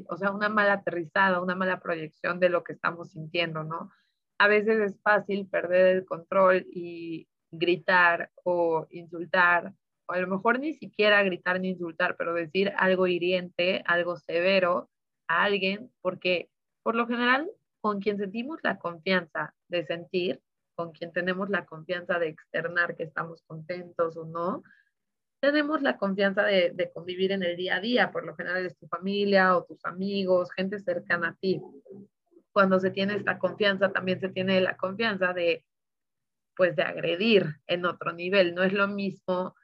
[0.08, 3.90] o sea, una mala aterrizada, una mala proyección de lo que estamos sintiendo, ¿no?
[4.38, 9.72] A veces es fácil perder el control y gritar o insultar,
[10.06, 14.90] o a lo mejor ni siquiera gritar ni insultar, pero decir algo hiriente, algo severo
[15.28, 16.50] a alguien, porque
[16.82, 20.42] por lo general con quien sentimos la confianza de sentir,
[20.74, 24.62] con quien tenemos la confianza de externar que estamos contentos o no,
[25.46, 28.88] tenemos la confianza de, convivir en el día a día, por lo general es tu
[28.88, 31.62] familia o tus amigos, gente cercana a ti.
[32.50, 35.64] Cuando se tiene esta confianza, también se tiene la confianza de,
[36.56, 38.56] pues, de agredir en otro nivel.
[38.56, 39.54] No es lo mismo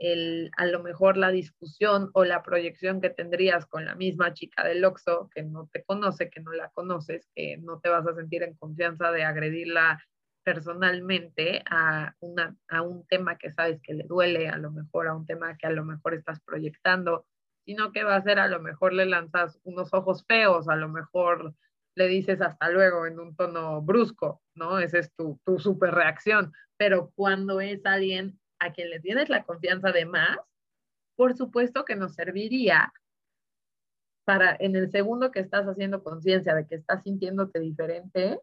[0.00, 4.66] el, a lo mejor la discusión o la proyección que tendrías con la misma chica
[4.66, 8.14] del Oxxo que no te conoce, que no la conoces, que no te vas a
[8.16, 10.02] sentir en confianza de agredirla
[10.48, 15.58] personalmente a, un tema que sabes que le duele, a lo mejor a un tema
[15.58, 17.26] que a lo mejor estás proyectando,
[17.66, 20.88] sino que va a ser a lo mejor le lanzas unos ojos feos, a lo
[20.88, 21.54] mejor
[21.96, 24.78] le dices hasta luego en un tono brusco, ¿no?
[24.78, 26.54] Esa es tu, tu super reacción.
[26.78, 30.38] Pero cuando es alguien a quien le tienes la confianza de más,
[31.14, 32.90] por supuesto que nos serviría
[34.24, 38.40] para en el segundo que estás haciendo conciencia de que estás sintiéndote diferente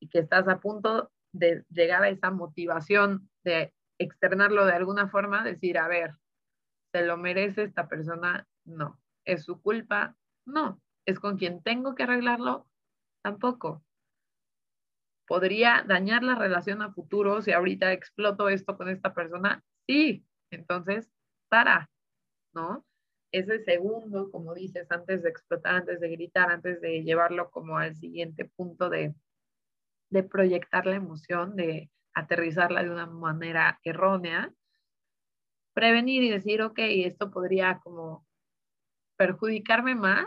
[0.00, 5.44] y que estás a punto de llegar a esa motivación de externarlo de alguna forma,
[5.44, 6.14] decir, a ver,
[6.92, 8.46] ¿se lo merece esta persona?
[8.64, 8.98] No.
[9.24, 10.16] ¿Es su culpa?
[10.46, 10.80] No.
[11.06, 12.66] ¿Es con quien tengo que arreglarlo?
[13.22, 13.84] Tampoco.
[15.26, 19.62] ¿Podría dañar la relación a futuro si ahorita exploto esto con esta persona?
[19.86, 20.24] Sí.
[20.50, 21.10] Entonces,
[21.48, 21.90] para,
[22.52, 22.84] ¿no?
[23.32, 27.94] Ese segundo, como dices, antes de explotar, antes de gritar, antes de llevarlo como al
[27.94, 29.14] siguiente punto de,
[30.10, 34.52] de proyectar la emoción, de aterrizarla de una manera errónea,
[35.72, 38.26] prevenir y decir, ok, esto podría como
[39.16, 40.26] perjudicarme más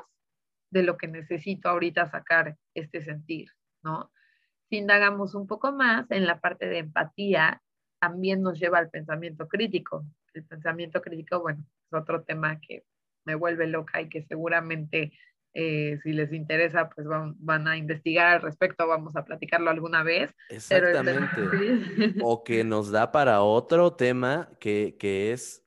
[0.71, 3.49] de lo que necesito ahorita sacar este sentir,
[3.83, 4.11] ¿no?
[4.69, 7.61] Si indagamos un poco más en la parte de empatía,
[7.99, 10.05] también nos lleva al pensamiento crítico.
[10.33, 12.83] El pensamiento crítico, bueno, es otro tema que
[13.25, 15.13] me vuelve loca y que seguramente
[15.55, 20.33] eh, si les interesa, pues van, a investigar al respecto, vamos a platicarlo alguna vez.
[20.49, 22.15] Exactamente.
[22.21, 24.95] o que nos da para otro tema que,
[25.31, 25.63] es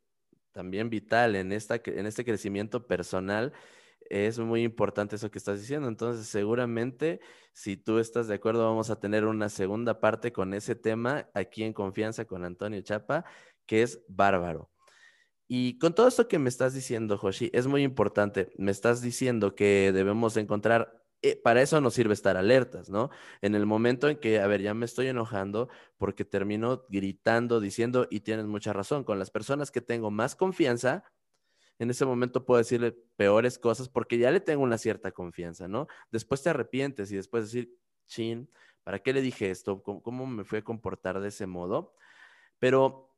[0.53, 3.53] también vital en, esta, en este crecimiento personal.
[4.09, 5.89] Es muy importante eso que estás diciendo.
[5.89, 7.21] Entonces, seguramente,
[7.53, 11.65] si tú estás de acuerdo, vamos a tener una segunda parte con ese tema aquí
[11.65, 13.25] en Confianza con Antonio Chapa,
[13.67, 14.71] que es bárbaro.
[15.49, 18.53] Y con todo esto que me estás diciendo, Joshi, es muy importante.
[18.57, 23.11] Me estás diciendo que debemos encontrar, eh, para eso nos sirve estar alertas, ¿no?
[23.43, 28.09] En el momento en que, a ver, ya me estoy enojando porque termino gritando, diciendo,
[28.11, 31.05] y tienes mucha razón, con las personas que tengo más confianza,
[31.79, 35.87] en ese momento puedo decirle peores cosas porque ya le tengo una cierta confianza, ¿no?
[36.11, 38.51] Después te arrepientes y después decir, chin,
[38.83, 39.83] ¿para qué le dije esto?
[39.83, 41.95] ¿Cómo, cómo me fui a comportar de ese modo?
[42.59, 43.16] Pero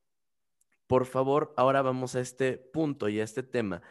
[0.89, 3.83] por favor, ahora vamos a este punto y a este tema.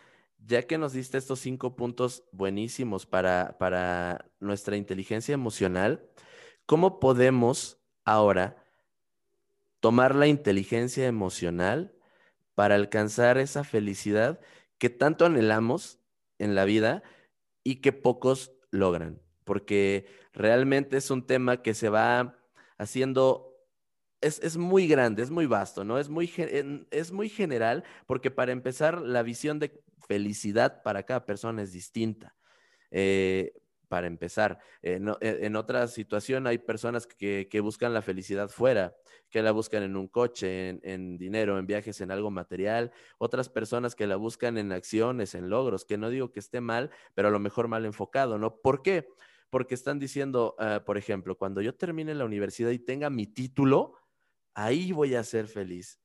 [0.46, 6.10] Ya que nos diste estos cinco puntos buenísimos para, para nuestra inteligencia emocional,
[6.66, 8.64] ¿cómo podemos ahora
[9.80, 11.94] tomar la inteligencia emocional
[12.56, 14.40] para alcanzar esa felicidad
[14.80, 16.00] que tanto anhelamos
[16.40, 17.04] en la vida
[17.64, 19.22] y que pocos logran?
[19.44, 22.40] Porque realmente es un tema que se va
[22.80, 23.57] haciendo
[24.22, 26.00] es, muy grande, es muy vasto, ¿no?
[26.00, 26.32] Es muy,
[26.92, 32.36] es muy general porque para empezar, la visión de felicidad para cada persona es distinta.
[32.92, 33.54] Eh,
[33.88, 34.60] para empezar.
[34.82, 38.96] E, en, otra situación hay personas que, buscan la felicidad fuera,
[39.30, 42.92] que la buscan en un coche, en, en, dinero, en viajes, en algo material.
[43.18, 46.92] Otras personas que la buscan en acciones, en logros, que no digo que esté mal,
[47.14, 48.58] pero a lo mejor mal enfocado, ¿no?
[48.58, 49.08] ¿Por qué?
[49.50, 53.94] Porque están diciendo, ah, por ejemplo, cuando yo termine la universidad y tenga mi título,
[54.58, 56.00] ahí voy a ser feliz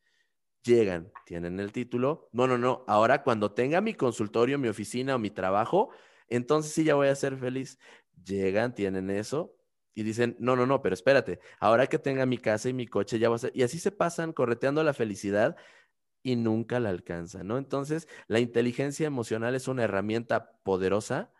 [0.63, 2.29] llegan, tienen el título.
[2.33, 2.85] No, no, no.
[2.87, 5.91] Ahora cuando tenga mi consultorio, mi oficina o mi trabajo,
[6.29, 7.79] entonces sí ya voy a ser feliz.
[8.25, 9.55] Llegan, tienen eso
[9.95, 13.19] y dicen, no, no, no, pero espérate, ahora que tenga mi casa y mi coche
[13.19, 13.53] ya va a ser...
[13.55, 15.57] Y así se pasan correteando la felicidad
[16.23, 17.59] y nunca la alcanzan, ¿no?
[17.59, 21.33] Entonces, la inteligencia emocional es una herramienta poderosa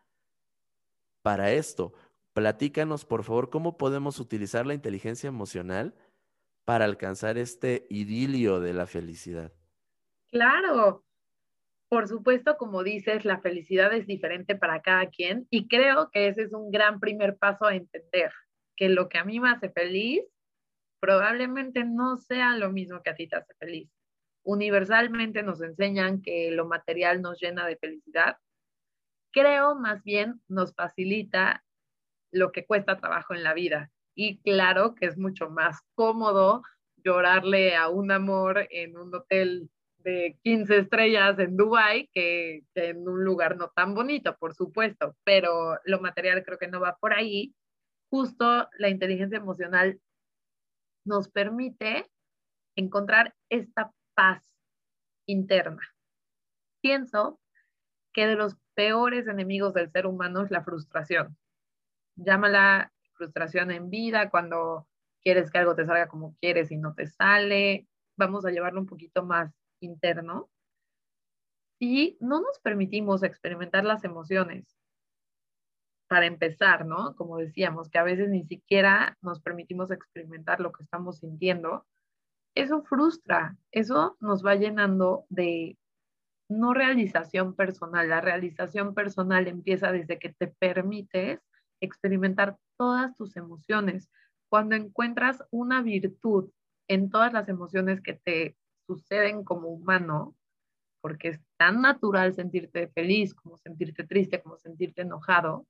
[1.23, 1.95] para esto.
[2.35, 5.95] Platícanos, por favor, cómo podemos utilizar la inteligencia emocional
[6.65, 9.53] para alcanzar este idilio de la felicidad.
[10.31, 11.05] Claro,
[11.89, 16.43] por supuesto, como dices, la felicidad es diferente para cada quien y creo que ese
[16.43, 18.33] es un gran primer paso a entender
[18.77, 20.23] que lo que a mí me hace feliz
[21.01, 23.91] probablemente no sea lo mismo que a ti te hace feliz.
[24.43, 28.39] Universalmente nos enseñan que lo material nos llena de felicidad.
[29.31, 31.63] Creo más bien nos facilita
[32.31, 33.91] lo que cuesta trabajo en la vida.
[34.15, 36.63] Y claro que es mucho más cómodo
[36.97, 43.25] llorarle a un amor en un hotel de 15 estrellas en Dubai que, en un
[43.25, 47.55] lugar no tan bonito, por supuesto, pero lo material creo que no va por ahí.
[48.11, 50.01] Justo la inteligencia emocional
[51.05, 52.11] nos permite
[52.77, 54.43] encontrar esta paz
[55.27, 55.83] interna.
[56.81, 57.41] Pienso
[58.13, 61.37] que de los peores enemigos del ser humano es la frustración.
[62.17, 62.92] Llámala
[63.23, 64.89] frustración en vida, cuando
[65.23, 67.87] quieres que algo te salga como quieres y no te sale.
[68.17, 70.51] Vamos a llevarlo un poquito más interno,
[71.83, 74.79] y no nos permitimos experimentar las emociones,
[76.07, 77.17] para empezar, ¿no?
[77.17, 81.85] Como decíamos, que a veces ni siquiera nos permitimos experimentar lo que estamos sintiendo,
[82.55, 85.77] eso frustra, eso nos va llenando de
[86.49, 88.09] no realización personal.
[88.09, 91.41] La realización personal empieza desde que te permites
[91.83, 94.11] experimentar todas tus emociones.
[94.49, 96.51] Cuando encuentras una virtud
[96.89, 100.35] en todas las emociones que te suceden como humano,
[101.01, 105.67] porque es tan natural sentirte feliz, como sentirte triste, como sentirte enojado,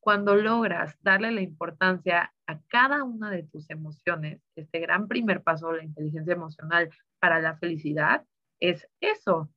[0.00, 5.70] cuando logras darle la importancia a cada una de tus emociones, este gran primer paso
[5.70, 8.24] de la inteligencia emocional para la felicidad
[8.60, 9.50] es eso,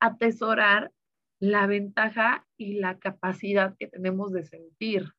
[0.00, 0.92] atesorar
[1.40, 5.14] la ventaja y la capacidad que tenemos de sentir.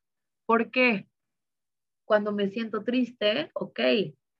[0.46, 1.08] ¿Por qué?
[2.04, 3.80] Cuando me siento triste, ok,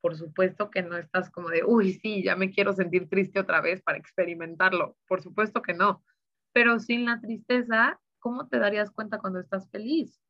[0.01, 3.61] por supuesto que no estás como de, uy, sí, ya me quiero sentir triste otra
[3.61, 4.97] vez para experimentarlo.
[5.07, 6.05] Por supuesto que no.
[6.53, 10.21] Pero sin la tristeza, ¿cómo te darías cuenta cuando estás feliz?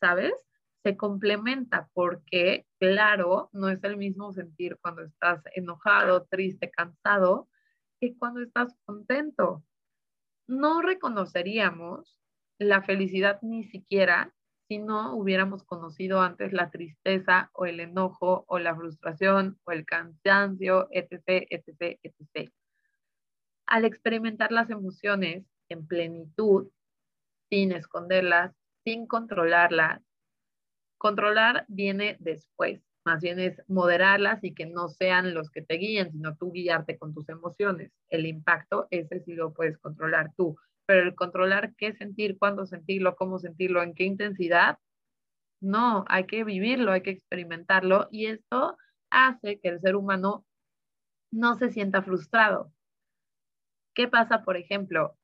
[0.00, 0.34] ¿Sabes?
[0.82, 7.48] Se complementa porque, claro, no es el mismo sentir cuando estás enojado, triste, cansado,
[8.00, 9.64] que cuando estás contento.
[10.50, 12.18] No reconoceríamos
[12.58, 14.34] la felicidad ni siquiera
[14.66, 19.86] si no hubiéramos conocido antes la tristeza o el enojo o la frustración o el
[19.86, 22.50] cansancio, etc., etc., etc.
[23.64, 26.72] Al experimentar las emociones en plenitud,
[27.48, 30.02] sin esconderlas, sin controlarlas,
[30.98, 36.12] controlar viene después, más bien es moderarlas y que no sean los que te guíen,
[36.12, 37.92] sino tú guiarte con tus emociones.
[38.08, 40.56] El impacto, ese sí lo puedes controlar tú
[40.90, 44.76] pero el controlar qué sentir, cuándo sentirlo, cómo sentirlo, en qué intensidad,
[45.60, 48.76] no, hay que vivirlo, hay que experimentarlo y esto
[49.08, 50.44] hace que el ser humano
[51.30, 52.72] no se sienta frustrado.
[53.94, 55.16] ¿Qué pasa, por ejemplo,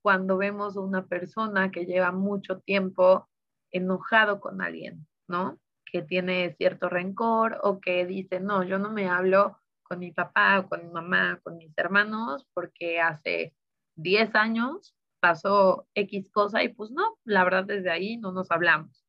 [0.00, 3.28] cuando vemos a una persona que lleva mucho tiempo
[3.72, 5.58] enojado con alguien, ¿no?
[5.90, 10.60] Que tiene cierto rencor o que dice, no, yo no me hablo con mi papá
[10.60, 13.54] o con mi mamá, con mis hermanos, porque hace
[13.96, 19.04] 10 años pasó X cosa y pues no, la verdad desde ahí no nos hablamos.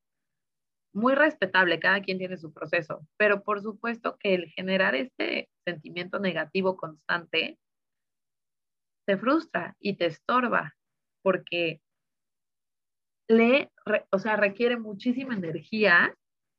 [0.93, 6.19] Muy respetable, cada quien tiene su proceso, pero por supuesto que el generar este sentimiento
[6.19, 7.57] negativo constante
[9.05, 10.75] te frustra y te estorba
[11.21, 11.81] porque
[13.27, 13.71] le,
[14.09, 16.13] o sea, requiere muchísima energía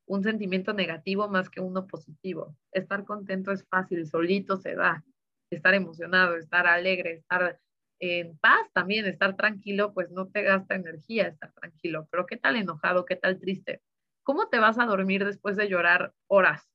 [0.07, 2.57] un sentimiento negativo más que uno positivo.
[2.73, 5.05] Estar contento es fácil, solito se da.
[5.51, 7.61] Estar emocionado, estar alegre, estar
[8.03, 12.57] en paz también, estar tranquilo, pues no te gasta energía estar tranquilo, pero ¿qué tal
[12.57, 13.05] enojado?
[13.05, 13.81] ¿Qué tal triste?
[14.25, 16.69] ¿Cómo te vas a dormir después de llorar horas?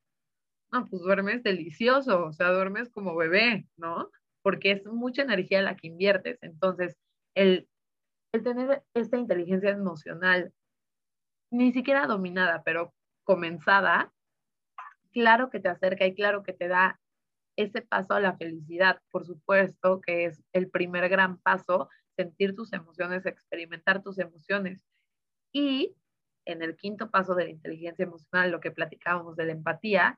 [0.71, 4.09] No, pues duermes delicioso, o sea, duermes como bebé, ¿no?
[4.41, 6.37] Porque es mucha energía la que inviertes.
[6.41, 6.95] Entonces,
[7.35, 7.67] el,
[8.33, 10.53] el tener esta inteligencia emocional
[11.51, 12.93] ni siquiera dominada, pero
[13.27, 14.13] comenzada,
[15.11, 16.97] claro que te acerca y claro que te da
[17.57, 19.01] ese paso a la felicidad.
[19.11, 24.81] Por supuesto que es el primer gran paso, sentir tus emociones, experimentar tus emociones.
[25.51, 25.93] Y
[26.45, 30.17] en el quinto paso de la inteligencia emocional, lo que platicábamos de la empatía,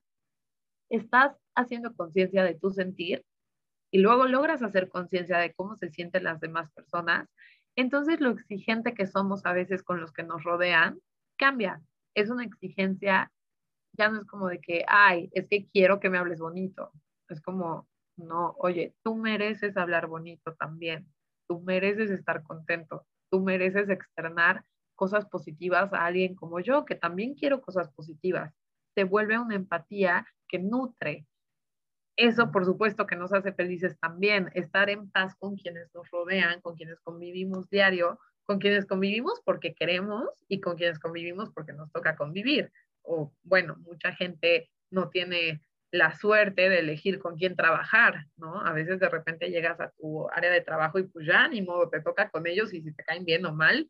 [0.91, 3.25] estás haciendo conciencia de tu sentir
[3.89, 7.27] y luego logras hacer conciencia de cómo se sienten las demás personas,
[7.75, 10.99] entonces lo exigente que somos a veces con los que nos rodean
[11.37, 11.81] cambia.
[12.15, 13.31] Es una exigencia,
[13.93, 16.91] ya no es como de que, ay, es que quiero que me hables bonito.
[17.29, 17.87] Es como,
[18.17, 21.07] no, oye, tú mereces hablar bonito también.
[21.47, 23.05] Tú mereces estar contento.
[23.31, 24.63] Tú mereces externar
[24.95, 28.53] cosas positivas a alguien como yo, que también quiero cosas positivas.
[28.95, 31.25] Se vuelve una empatía que nutre.
[32.17, 36.59] Eso, por supuesto, que nos hace felices también, estar en paz con quienes nos rodean,
[36.59, 41.91] con quienes convivimos diario, con quienes convivimos porque queremos y con quienes convivimos porque nos
[41.91, 42.71] toca convivir.
[43.03, 48.59] O bueno, mucha gente no tiene la suerte de elegir con quién trabajar, ¿no?
[48.59, 51.89] A veces de repente llegas a tu área de trabajo y pues ya ni modo,
[51.89, 53.87] te toca con ellos y si te caen bien o mal,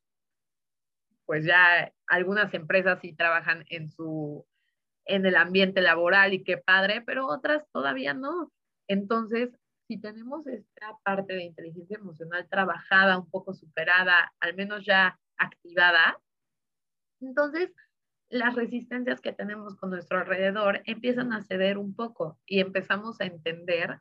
[1.26, 4.45] pues ya algunas empresas sí trabajan en su
[5.05, 8.51] en el ambiente laboral y qué padre, pero otras todavía no.
[8.89, 9.57] Entonces,
[9.90, 16.22] si tenemos esta parte de inteligencia emocional trabajada, un poco superada, al menos ya activada,
[17.20, 17.74] entonces
[18.30, 23.26] las resistencias que tenemos con nuestro alrededor empiezan a ceder un poco y empezamos a
[23.26, 24.00] entender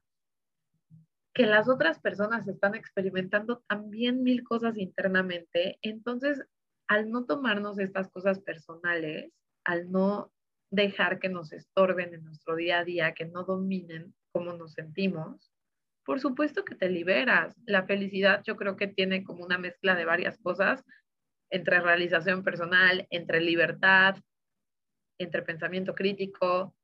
[1.33, 5.79] que las otras personas están experimentando también mil cosas internamente.
[5.81, 6.45] Entonces,
[6.87, 9.33] al no tomarnos estas cosas personales,
[9.65, 10.31] al no
[10.71, 15.51] dejar que nos estorben en nuestro día a día, que no dominen cómo nos sentimos,
[16.09, 17.55] por supuesto que te liberas.
[17.67, 20.83] La felicidad yo creo que tiene como una mezcla de varias cosas,
[21.51, 24.17] entre realización personal, entre libertad,
[25.19, 26.75] entre pensamiento crítico.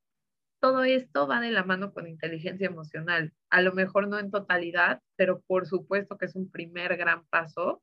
[0.60, 3.32] Todo esto va de la mano con inteligencia emocional.
[3.48, 7.82] A lo mejor no en totalidad, pero por supuesto que es un primer gran paso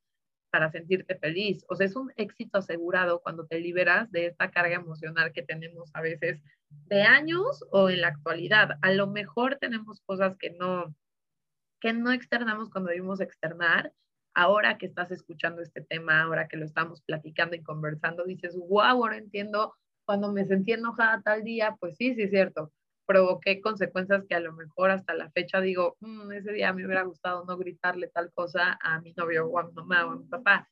[0.51, 1.65] para sentirte feliz.
[1.69, 5.89] O sea, es un éxito asegurado cuando te liberas de esta carga emocional que tenemos
[5.95, 6.39] a veces
[6.69, 8.77] de años o en la actualidad.
[8.83, 10.93] A lo mejor tenemos cosas que no,
[11.81, 13.93] que no externamos cuando debimos externar.
[14.33, 18.81] Ahora que estás escuchando este tema, ahora que lo estamos platicando y conversando, dices, wow,
[18.81, 19.75] ahora entiendo
[20.05, 22.71] cuando me sentí enojada tal día, pues sí, sí es cierto
[23.11, 27.03] provoqué consecuencias que a lo mejor hasta la fecha digo, mm, ese día me hubiera
[27.03, 30.25] gustado no gritarle tal cosa a mi novio o a mi mamá o a mi
[30.25, 30.69] papá.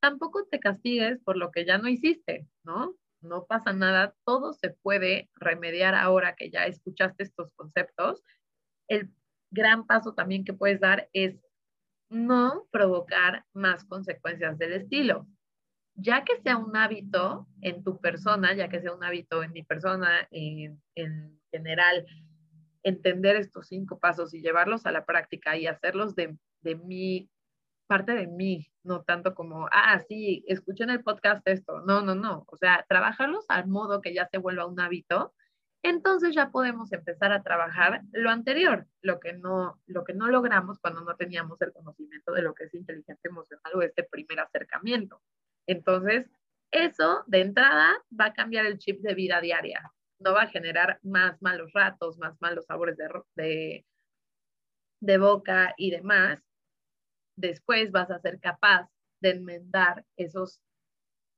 [0.00, 2.94] Tampoco te castigues por lo que ya no hiciste, ¿no?
[3.22, 8.22] No pasa nada, todo se puede remediar ahora que ya escuchaste estos conceptos.
[8.86, 9.10] El
[9.50, 11.40] gran paso también que puedes dar es
[12.10, 15.26] no provocar más consecuencias del estilo.
[15.94, 19.64] Ya que sea un hábito en tu persona, ya que sea un hábito en mi
[19.64, 22.06] persona, en, en general,
[22.82, 27.28] entender estos cinco pasos y llevarlos a la práctica y hacerlos de, de mí,
[27.86, 31.80] parte de mí, no tanto como, ah, sí, escuchen el podcast esto.
[31.80, 32.44] No, no, no.
[32.48, 35.34] O sea, trabajarlos al modo que ya se vuelva un hábito.
[35.82, 40.78] Entonces ya podemos empezar a trabajar lo anterior, lo que no, lo que no logramos
[40.80, 45.22] cuando no teníamos el conocimiento de lo que es inteligencia emocional o este primer acercamiento.
[45.66, 46.28] Entonces,
[46.70, 50.98] eso de entrada va a cambiar el chip de vida diaria no va a generar
[51.02, 53.84] más malos ratos, más malos sabores de,
[55.00, 56.42] de, boca y demás,
[57.36, 58.88] después vas a ser capaz
[59.20, 60.60] de enmendar esos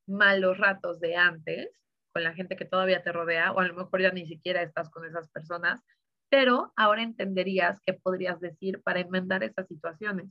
[0.07, 1.70] malos ratos de antes
[2.12, 4.90] con la gente que todavía te rodea, o a lo mejor ya ni siquiera estás
[4.90, 5.82] con esas personas,
[6.28, 10.30] pero ahora entenderías qué podrías decir para enmendar esas situaciones.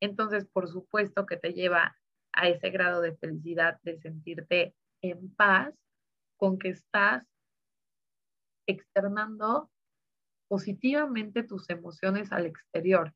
[0.00, 1.96] Entonces, por supuesto que te lleva
[2.32, 5.74] a ese grado de felicidad, de sentirte en paz
[6.36, 7.24] con que estás
[8.66, 9.70] externando
[10.48, 13.14] positivamente tus emociones al exterior.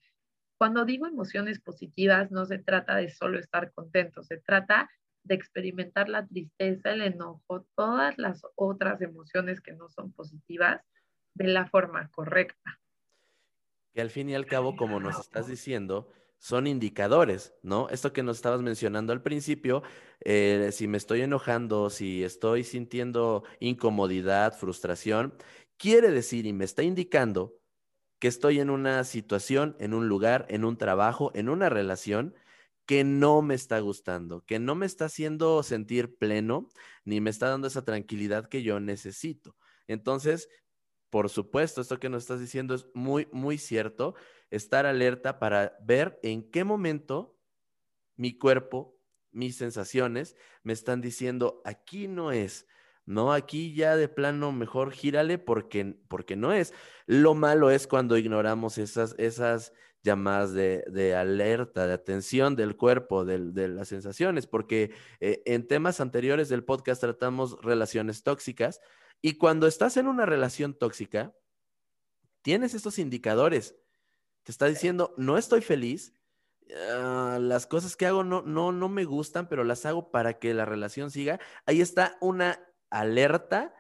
[0.59, 4.91] Cuando digo emociones positivas, no se trata de solo estar contento, se trata
[5.25, 10.81] de experimentar la tristeza, el enojo, todas las otras emociones que no son positivas
[11.35, 12.81] de la forma correcta.
[13.95, 16.09] Que al fin y al cabo, como nos estás diciendo,
[16.39, 17.89] son indicadores, ¿no?
[17.89, 19.83] Esto que nos estabas mencionando al principio,
[20.21, 25.35] eh, si me estoy enojando, si estoy sintiendo incomodidad, frustración,
[25.77, 27.59] quiere decir y me está indicando
[28.21, 32.35] que estoy en una situación, en un lugar, en un trabajo, en una relación
[32.89, 36.71] que no me está gustando, que no me está haciendo sentir pleno,
[37.05, 39.59] ni me está dando esa tranquilidad que yo necesito.
[39.89, 40.49] Entonces,
[41.11, 44.15] por supuesto, esto que nos estás diciendo es muy, muy cierto
[44.49, 47.39] estar alerta para ver en qué momento
[48.17, 48.99] mi cuerpo
[49.33, 52.67] mis sensaciones me están diciendo, aquí no es,
[53.05, 56.73] no, aquí ya de plano mejor gírale porque, porque no es.
[57.05, 63.69] Lo malo es cuando ignoramos esas, esas llamadas de, alerta, de atención del cuerpo, de,
[63.69, 68.81] las sensaciones, porque eh, en temas anteriores del podcast tratamos relaciones tóxicas
[69.21, 71.35] y cuando estás en una relación tóxica,
[72.43, 73.77] tienes estos indicadores.
[74.45, 76.15] Te está diciendo, no estoy feliz,
[76.93, 80.55] ah, las cosas que hago no, no, no me gustan, pero las hago para que
[80.55, 81.41] la relación siga.
[81.67, 83.75] Ahí está una alerta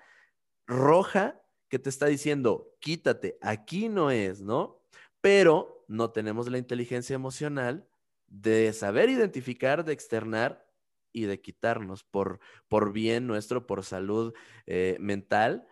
[0.66, 4.83] roja que te está diciendo, quítate, aquí no es, ¿no?
[5.21, 7.89] Pero no tenemos la inteligencia emocional
[8.28, 10.66] de saber identificar, de externar
[11.12, 14.34] y de quitarnos por, por bien nuestro, por salud
[14.66, 15.66] eh, mental,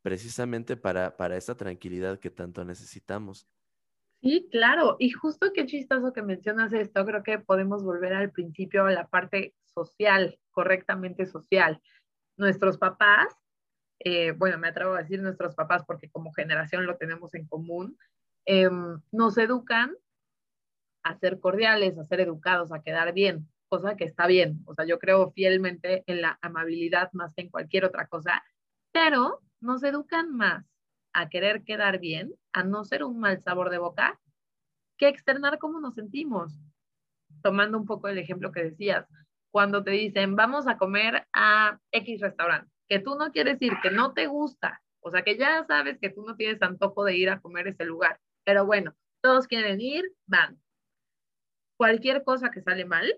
[0.00, 3.48] precisamente para, para esa tranquilidad que tanto necesitamos.
[4.22, 4.96] Sí, claro.
[5.00, 9.08] Y justo qué chistoso que mencionas esto, creo que podemos volver al principio a la
[9.08, 11.80] parte social, correctamente social.
[12.36, 13.34] Nuestros papás,
[13.98, 17.98] eh, bueno, me atrevo a decir nuestros papás porque como generación lo tenemos en común,
[18.44, 19.96] em, nos educan
[21.02, 24.62] a ser cordiales, a ser educados, a quedar bien, cosa que está bien.
[24.66, 28.42] O sea, yo creo fielmente en la amabilidad más que en cualquier otra cosa,
[28.92, 30.66] pero nos educan más
[31.12, 34.20] a querer quedar bien, a no ser un mal sabor de boca,
[34.96, 36.58] que externar cómo nos sentimos.
[37.42, 39.06] Tomando un poco el ejemplo que decías,
[39.50, 43.90] cuando te dicen, vamos a comer a X restaurante, que tú no quieres ir, que
[43.90, 47.28] no te gusta, o sea, que ya sabes que tú no tienes antojo de ir
[47.30, 50.60] a comer ese lugar, pero bueno, todos quieren ir, van.
[51.76, 53.12] Cualquier cosa que sale mal,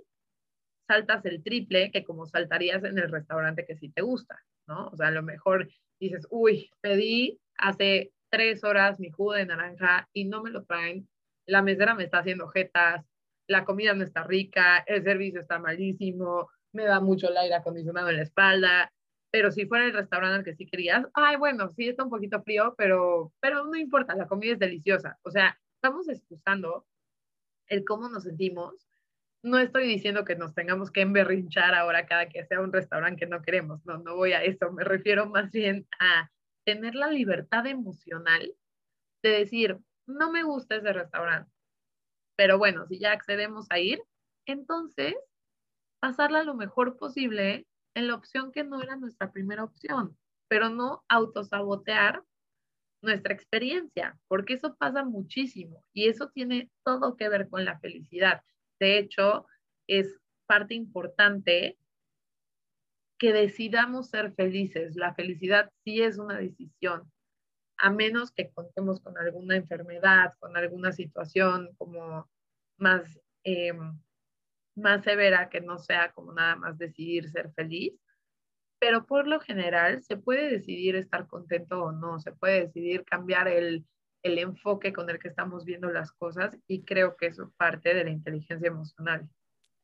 [0.86, 4.88] saltas el triple que como saltarías en el restaurante que sí te gusta, ¿no?
[4.88, 5.68] O sea, a lo mejor
[6.00, 11.08] dices, uy, pedí hace tres horas mi jugo de naranja y no me lo traen,
[11.46, 13.04] la mesera me está haciendo jetas,
[13.46, 18.08] la comida no está rica, el servicio está malísimo, me da mucho el aire acondicionado
[18.10, 18.92] en la espalda,
[19.34, 22.40] pero si fuera el restaurante al que sí querías, ay, bueno, sí está un poquito
[22.44, 25.18] frío, pero, pero no importa, la comida es deliciosa.
[25.22, 26.86] O sea, estamos excusando
[27.66, 28.86] el cómo nos sentimos.
[29.42, 33.26] No estoy diciendo que nos tengamos que emberrinchar ahora cada que sea un restaurante que
[33.26, 36.30] no queremos, no, no voy a eso, me refiero más bien a
[36.64, 38.54] tener la libertad emocional
[39.24, 41.50] de decir, no me gusta ese restaurante,
[42.36, 44.00] pero bueno, si ya accedemos a ir,
[44.46, 45.16] entonces
[45.98, 50.16] pasarla lo mejor posible en la opción que no era nuestra primera opción,
[50.48, 52.22] pero no autosabotear
[53.02, 58.42] nuestra experiencia, porque eso pasa muchísimo y eso tiene todo que ver con la felicidad.
[58.80, 59.46] De hecho,
[59.86, 61.78] es parte importante
[63.18, 64.96] que decidamos ser felices.
[64.96, 67.10] La felicidad sí es una decisión,
[67.76, 72.28] a menos que contemos con alguna enfermedad, con alguna situación como
[72.78, 74.00] más, em,
[74.74, 77.94] más severa que no sea como nada más decidir ser feliz.
[78.78, 83.48] Pero por lo general se puede decidir estar contento o no, se puede decidir cambiar
[83.48, 83.84] el,
[84.22, 87.94] el enfoque con el que estamos viendo las cosas y creo que eso es parte
[87.94, 89.28] de la inteligencia emocional.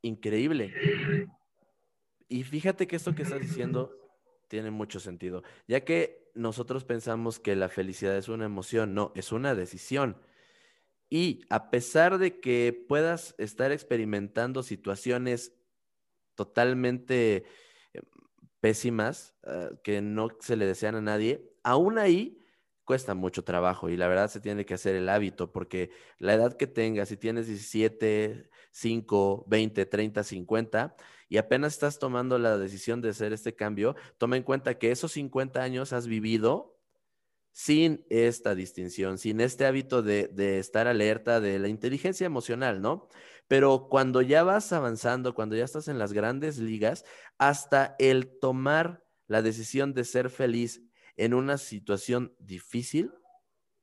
[0.03, 0.74] Increíble.
[2.28, 3.93] Y fíjate que esto que estás diciendo
[4.49, 9.30] tiene mucho sentido, ya que nosotros pensamos que la felicidad es una emoción, no, es
[9.30, 10.16] una decisión.
[11.11, 15.53] Y a pesar de que puedas estar experimentando situaciones
[16.37, 17.45] totalmente
[17.93, 18.01] eh,
[18.61, 22.41] pésimas, ah, que no se le desean a nadie, aún ahí
[22.85, 26.57] cuesta mucho trabajo y la verdad se tiene que hacer el hábito porque la edad
[26.57, 30.97] que tengas, si tienes 17, 5, 20, 30, 50
[31.29, 35.13] y apenas estás tomando la decisión de hacer este cambio, toma en cuenta que esos
[35.13, 36.80] 50 años has vivido
[37.53, 43.09] sin esta distinción, sin este hábito de, estar alerta de la inteligencia emocional, ¿no?
[43.48, 47.05] Pero cuando ya vas avanzando, cuando ya estás en las grandes ligas,
[47.38, 50.82] hasta el tomar la decisión de ser feliz
[51.16, 53.12] en una situación difícil,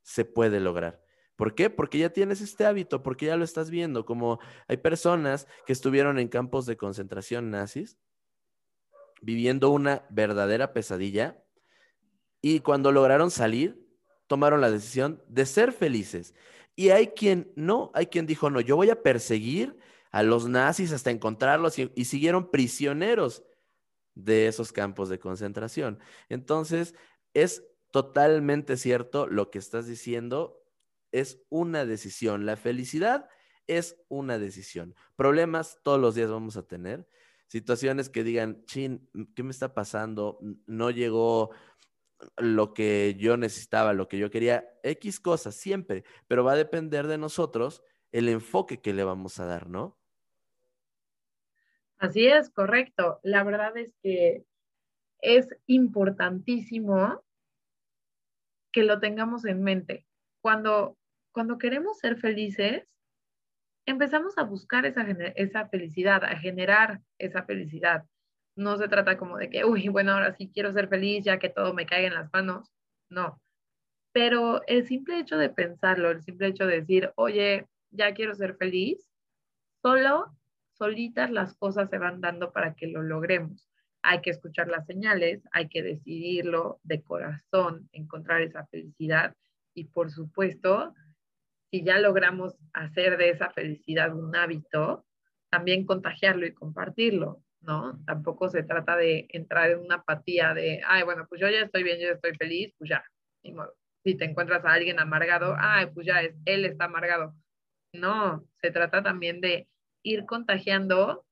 [0.02, 1.04] se puede lograr.
[1.36, 1.70] ¿Por qué?
[1.70, 6.18] Porque ya tienes este hábito, porque ya lo estás viendo, como hay personas que estuvieron
[6.18, 8.00] en campos de concentración nazis,
[9.22, 11.44] viviendo una verdadera pesadilla,
[12.42, 13.88] y cuando lograron salir,
[14.28, 16.34] tomaron la decisión de ser felices.
[16.76, 19.78] Y hay quien no, hay quien dijo, no, yo voy a perseguir
[20.12, 23.44] a los nazis hasta encontrarlos y, siguieron prisioneros
[24.16, 26.00] de esos campos de concentración.
[26.30, 26.96] Entonces,
[27.34, 30.64] es totalmente cierto lo que estás diciendo
[31.12, 32.46] es una decisión.
[32.46, 33.28] La felicidad
[33.66, 34.96] es una decisión.
[35.16, 37.08] Problemas todos los días vamos a tener.
[37.48, 40.40] Situaciones que digan, chin, ¿qué me está pasando?
[40.66, 41.52] No llegó
[42.38, 47.08] lo que yo necesitaba, lo que yo quería, X cosas, siempre, pero va a depender
[47.08, 49.98] de nosotros el enfoque que le vamos a dar, ¿no?
[51.98, 53.20] Así es, correcto.
[53.24, 54.46] La verdad es que
[55.20, 57.24] es importantísimo
[58.72, 60.06] que lo tengamos en mente.
[60.42, 60.98] Cuando,
[61.32, 62.88] cuando queremos ser felices,
[63.86, 65.02] empezamos a buscar esa,
[65.36, 68.06] esa felicidad, a generar esa felicidad.
[68.58, 71.50] No se trata como de que, uy, bueno, ahora sí quiero ser feliz ya que
[71.50, 72.74] todo me caiga en las manos.
[73.10, 73.40] No.
[74.12, 78.58] Pero el simple hecho de pensarlo, el simple hecho de decir, oye, ya quiero ser
[78.58, 79.08] feliz,
[79.84, 80.36] solo,
[80.74, 83.70] solitas las cosas se van dando para que lo logremos.
[84.02, 89.36] Hay que escuchar las señales, hay que decidirlo de corazón, encontrar esa felicidad
[89.76, 90.96] y por supuesto,
[91.70, 95.06] si ya logramos hacer de esa felicidad un hábito,
[95.52, 98.00] también contagiarlo y compartirlo, ¿no?
[98.06, 101.84] Tampoco se trata de entrar en una apatía de, ay, bueno, pues yo ya estoy
[101.84, 103.04] bien, yo estoy feliz, pues ya.
[104.04, 107.36] Si te encuentras a alguien amargado, ay, pues ya es, él está amargado.
[107.94, 109.68] No, se trata también de
[110.02, 111.26] ir contagiando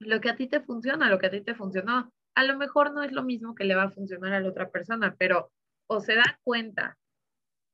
[0.00, 2.10] lo que a ti te funciona, lo que a ti te funcionó.
[2.34, 4.70] A lo mejor no es lo mismo que le va a funcionar a la otra
[4.70, 5.52] persona, pero
[5.86, 6.96] o se da cuenta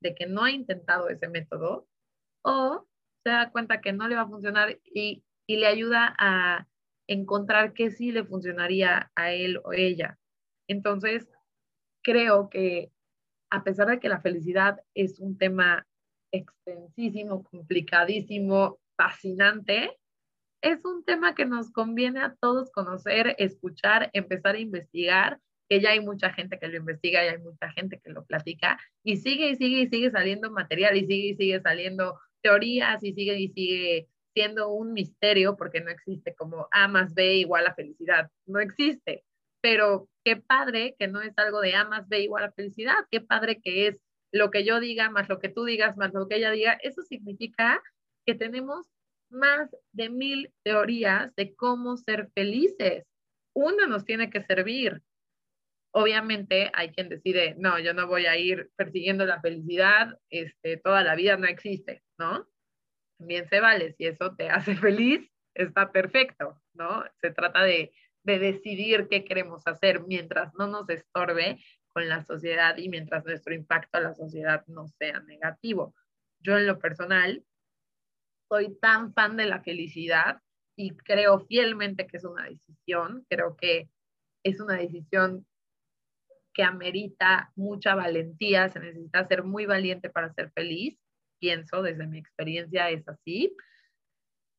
[0.02, 1.86] de que no ha intentado ese método
[2.42, 2.86] o
[3.22, 6.66] se da cuenta que no le va a funcionar y, y le ayuda a
[7.10, 10.16] encontrar qué sí le funcionaría a él o ella.
[10.68, 11.28] Entonces,
[12.02, 12.92] creo que
[13.50, 15.88] a pesar de que la felicidad es un tema
[16.32, 19.98] extensísimo, complicadísimo, fascinante,
[20.62, 25.90] es un tema que nos conviene a todos conocer, escuchar, empezar a investigar, que ya
[25.90, 29.50] hay mucha gente que lo investiga, y hay mucha gente que lo platica, y sigue
[29.50, 33.48] y sigue y sigue saliendo material, y sigue y sigue saliendo teorías, y sigue y
[33.48, 34.08] sigue
[34.40, 39.22] siendo un misterio, porque no existe como A más B igual a felicidad, no existe.
[39.60, 43.20] Pero qué padre que no es algo de A más B igual a felicidad, qué
[43.20, 43.98] padre que es
[44.32, 47.02] lo que yo diga más lo que tú digas más lo que ella diga, eso
[47.02, 47.82] significa
[48.24, 48.86] que tenemos
[49.28, 53.04] más de mil teorías de cómo ser felices.
[53.54, 55.02] Una nos tiene que servir.
[55.92, 61.02] Obviamente hay quien decide, no, yo no voy a ir persiguiendo la felicidad, este, toda
[61.02, 62.46] la vida no existe, ¿no?
[63.20, 67.04] También se vale, si eso te hace feliz, está perfecto, ¿no?
[67.20, 67.92] Se trata de,
[68.22, 71.62] de decidir qué queremos hacer mientras no nos estorbe
[71.92, 75.94] con la sociedad y mientras nuestro impacto a la sociedad no sea negativo.
[76.40, 77.44] Yo en lo personal
[78.48, 80.40] soy tan fan de la felicidad
[80.74, 83.90] y creo fielmente que es una decisión, creo que
[84.42, 85.46] es una decisión
[86.54, 90.98] que amerita mucha valentía, se necesita ser muy valiente para ser feliz,
[91.40, 93.56] pienso desde mi experiencia es así,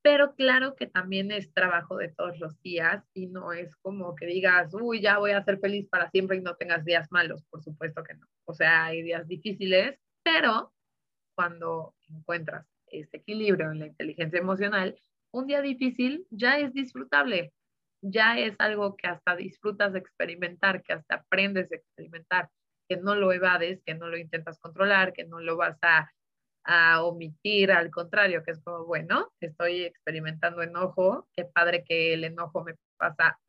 [0.04, 4.26] pero claro que también es trabajo de todos los días y no es como que
[4.26, 7.64] digas, uy, ya voy a ser feliz para siempre y no tengas días malos, por
[7.64, 8.26] supuesto que no.
[8.46, 10.74] O sea, hay días difíciles, pero
[11.36, 15.00] cuando encuentras ese equilibrio en la inteligencia emocional,
[15.32, 17.54] un día difícil ya es disfrutable,
[18.02, 22.50] ya es algo que hasta disfrutas de experimentar, que hasta aprendes a experimentar,
[22.90, 26.12] que no lo evades, que no lo intentas controlar, que no lo vas a
[26.64, 32.24] a omitir, al contrario, que es como, bueno, estoy experimentando enojo, qué padre que el
[32.24, 33.39] enojo me pasa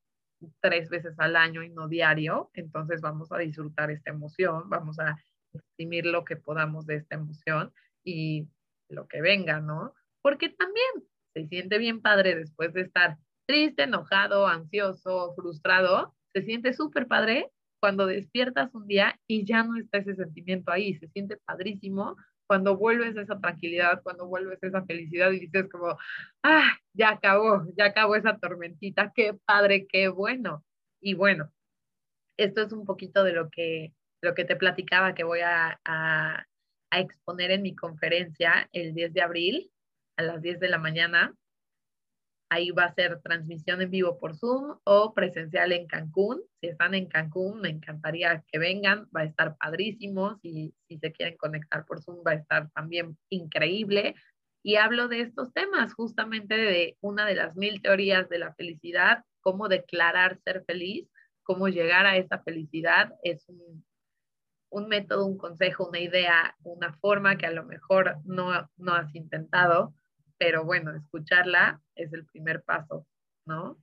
[0.60, 5.16] tres veces al año y no diario, entonces vamos a disfrutar esta emoción, vamos a
[5.52, 7.72] exprimir lo que podamos de esta emoción
[8.04, 8.48] y
[8.88, 9.94] lo que venga, ¿no?
[10.22, 10.86] Porque también
[11.34, 17.50] se siente bien padre después de estar triste, enojado, ansioso, frustrado, se siente súper padre
[17.80, 22.16] cuando despiertas un día y ya no está ese sentimiento ahí, se siente padrísimo
[22.46, 25.96] cuando vuelves esa tranquilidad, cuando vuelves esa felicidad y dices como,
[26.42, 30.64] ah, ya acabó, ya acabó esa tormentita, qué padre, qué bueno.
[31.00, 31.50] Y bueno,
[32.36, 36.46] esto es un poquito de lo que, lo que te platicaba que voy a, a,
[36.90, 39.72] a exponer en mi conferencia el 10 de abril
[40.16, 41.34] a las 10 de la mañana.
[42.52, 46.42] Ahí va a ser transmisión en vivo por Zoom o presencial en Cancún.
[46.60, 49.08] Si están en Cancún, me encantaría que vengan.
[49.16, 50.38] Va a estar padrísimo.
[50.42, 54.16] Si, se quieren conectar por Zoom, va a estar también increíble.
[54.62, 59.24] Y hablo de estos temas, justamente de una de las mil teorías de la felicidad,
[59.40, 61.08] cómo declarar ser feliz,
[61.44, 63.14] cómo llegar a esa felicidad.
[63.22, 63.82] Es un,
[64.68, 69.14] un método, un consejo, una idea, una forma que a lo mejor no, no has
[69.14, 69.94] intentado
[70.38, 73.06] pero bueno, escucharla es el primer paso,
[73.46, 73.76] ¿no?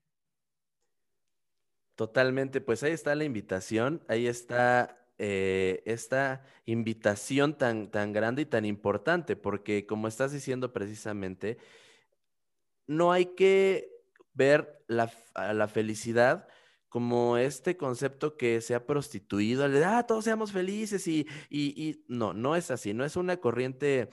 [1.96, 8.46] Totalmente, pues ahí está la invitación, ahí está eh, esta invitación tan, tan grande y
[8.46, 11.58] tan importante, porque como estás diciendo precisamente,
[12.88, 13.92] no hay que
[14.34, 16.48] ver la, la felicidad
[16.88, 22.06] como este concepto que se ha prostituido, de, ah, todos seamos felices y, y, y
[22.08, 24.10] no, no es así, no es una corriente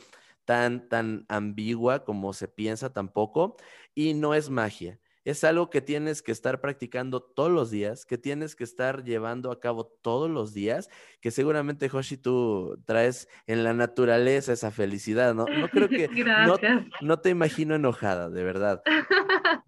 [0.47, 3.57] tan, tan ambigua como se piensa tampoco,
[3.95, 4.99] y no es magia.
[5.25, 9.51] es algo que tienes que estar practicando todos los días, que tienes que estar llevando
[9.51, 10.89] a cabo todos los días,
[11.21, 15.47] que seguramente, Hoshi, tú traes en la naturaleza esa felicidad, ¿no?
[15.47, 16.09] No creo que...
[16.25, 16.57] no,
[17.01, 18.83] no te imagino enojada, de verdad.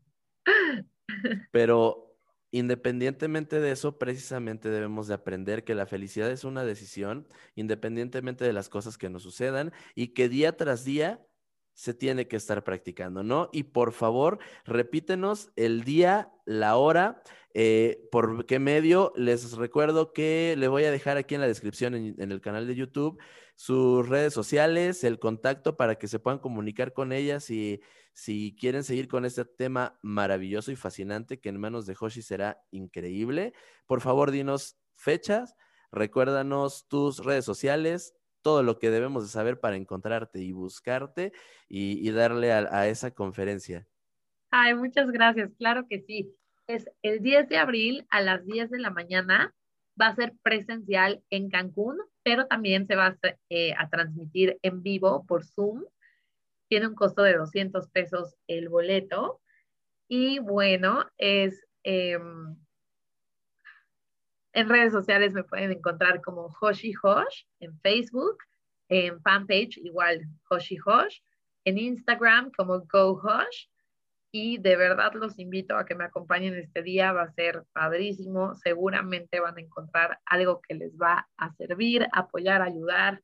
[1.51, 2.08] Pero
[2.51, 8.53] independientemente de eso, precisamente debemos de aprender que la felicidad es una decisión, independientemente de
[8.53, 11.25] las cosas que nos sucedan, y que día tras día
[11.79, 13.51] se tiene que estar practicando, ¿no?
[13.53, 17.23] Y por favor, repítenos el día, la hora,
[17.55, 19.13] eh, por qué medio.
[19.15, 22.75] Les recuerdo que le voy a dejar aquí en la descripción en, el canal de
[22.75, 23.21] YouTube
[23.59, 27.81] sus redes sociales, el contacto para que se puedan comunicar con ellas y
[28.13, 32.63] si quieren seguir con este tema maravilloso y fascinante que en manos de Hoshi será
[32.71, 33.53] increíble.
[33.87, 35.57] Por favor, dinos fechas,
[35.91, 41.33] recuérdanos tus redes sociales, todo lo que debemos de saber para encontrarte y buscarte
[41.69, 43.89] y, darle a, esa conferencia.
[44.53, 45.51] Ay, muchas gracias.
[45.59, 46.33] Claro que sí.
[46.69, 49.53] Es el 10 de abril a las 10 de la mañana.
[50.01, 51.99] Va a ser presencial en Cancún,
[52.29, 53.17] pero también se va a,
[53.49, 55.83] eh, transmitir en vivo por Zoom.
[56.69, 59.41] Tiene un costo de 200 pesos el boleto.
[60.09, 62.55] Y bueno, es em,
[64.53, 68.37] en redes sociales me pueden encontrar como Hoshi Hosh en Facebook,
[68.91, 71.21] en fanpage igual Hoshi Hosh,
[71.65, 73.69] en Instagram como Go Hosh.
[74.41, 78.55] Y de verdad los invito a que me acompañen este día, va a ser padrísimo.
[78.55, 83.21] Seguramente van a encontrar algo que les va a servir, apoyar, ayudar.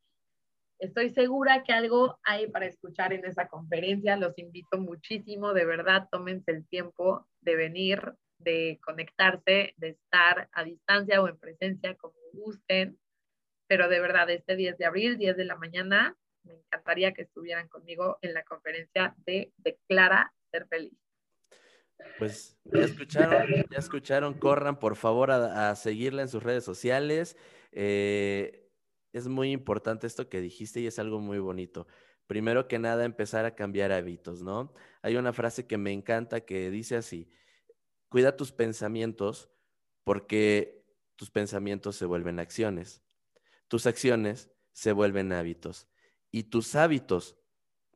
[0.81, 4.17] Estoy segura que algo hay para escuchar en esa conferencia.
[4.17, 10.65] Los invito muchísimo, de verdad, tómense el tiempo de venir, de conectarse, de estar a
[10.65, 12.99] distancia o en presencia, como gusten.
[13.69, 17.69] Pero de verdad, este 10 de abril, 10 de la mañana, me encantaría que estuvieran
[17.69, 21.04] conmigo en la conferencia de Declara Ser Feliz.
[22.19, 27.37] Pues ya escucharon, ya escucharon, corran por favor a, seguirla en sus redes sociales.
[27.73, 28.71] Eh,
[29.13, 31.87] es muy importante esto que dijiste y es algo muy bonito.
[32.27, 34.73] Primero que nada, empezar a cambiar hábitos, ¿no?
[35.03, 37.29] Hay una frase que me encanta que dice así,
[38.15, 39.51] Cuida tus pensamientos
[40.05, 40.85] porque
[41.17, 43.03] tus pensamientos se vuelven acciones.
[43.67, 45.89] Tus acciones se vuelven hábitos
[46.31, 47.37] y tus hábitos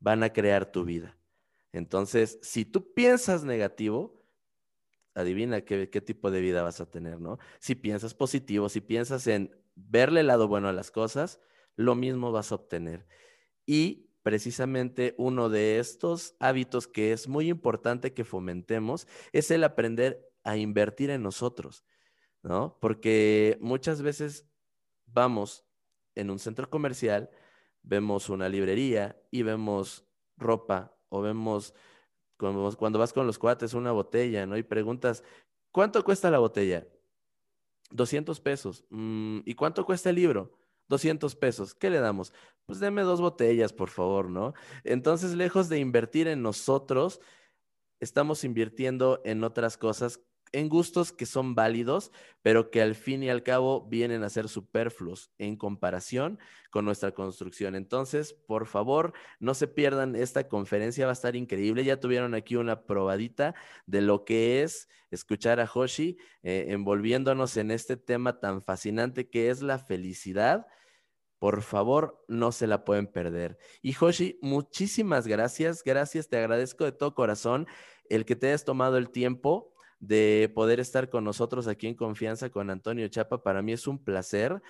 [0.00, 1.17] van a crear tu vida.
[1.72, 4.24] Entonces, si tú piensas negativo,
[5.14, 7.38] adivina qué, tipo de vida vas a tener, ¿no?
[7.58, 11.40] Si piensas positivo, si piensas en verle el lado bueno a las cosas,
[11.76, 13.06] lo mismo vas a obtener.
[13.66, 20.30] Y precisamente uno de estos hábitos que es muy importante que fomentemos es el aprender
[20.44, 21.84] a invertir en nosotros,
[22.42, 22.78] ¿no?
[22.80, 24.46] Porque muchas veces
[25.06, 25.64] vamos
[26.14, 27.30] en un centro comercial,
[27.82, 30.06] vemos una librería y vemos
[30.36, 31.74] ropa o vemos
[32.38, 34.56] cuando, vas con los cuates una botella, ¿no?
[34.56, 35.24] Y preguntas,
[35.72, 36.86] ¿cuánto cuesta la botella?
[37.90, 38.84] 200 pesos.
[38.90, 40.56] Mm, ¿Y cuánto cuesta el libro?
[40.88, 41.74] 200 pesos.
[41.74, 42.32] ¿Qué le damos?
[42.66, 44.54] Pues deme dos botellas, por favor, ¿no?
[44.84, 47.20] Entonces, lejos de invertir en nosotros,
[48.00, 50.20] estamos invirtiendo en otras cosas
[50.52, 54.48] en gustos que son válidos, pero que al fin y al cabo vienen a ser
[54.48, 56.38] superfluos en comparación
[56.70, 57.74] con nuestra construcción.
[57.74, 61.84] Entonces, por favor, no se pierdan esta conferencia, va a estar increíble.
[61.84, 63.54] Ya tuvieron aquí una probadita
[63.86, 69.50] de lo que es escuchar a Hoshi eh, envolviéndonos en este tema tan fascinante que
[69.50, 70.66] es la felicidad.
[71.38, 73.58] Por favor, no se la pueden perder.
[73.80, 75.84] Y Hoshi, muchísimas gracias.
[75.84, 77.66] Gracias, te agradezco de todo corazón
[78.08, 82.50] el que te hayas tomado el tiempo de poder estar con nosotros aquí en confianza
[82.50, 83.42] con Antonio Chapa.
[83.42, 84.62] Para mí es un placer.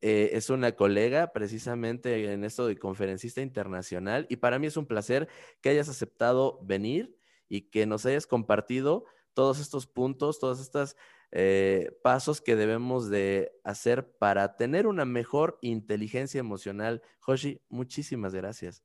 [0.00, 4.86] Eh, es una colega precisamente en esto de conferencista internacional y para mí es un
[4.86, 5.28] placer
[5.60, 7.16] que hayas aceptado venir
[7.48, 10.96] y que nos hayas compartido todos estos puntos, todos estos
[11.32, 17.02] eh, pasos que debemos de hacer para tener una mejor inteligencia emocional.
[17.20, 18.84] Joshi, muchísimas gracias.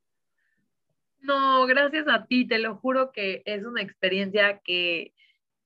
[1.19, 5.13] No, gracias a ti, te lo juro que es una experiencia que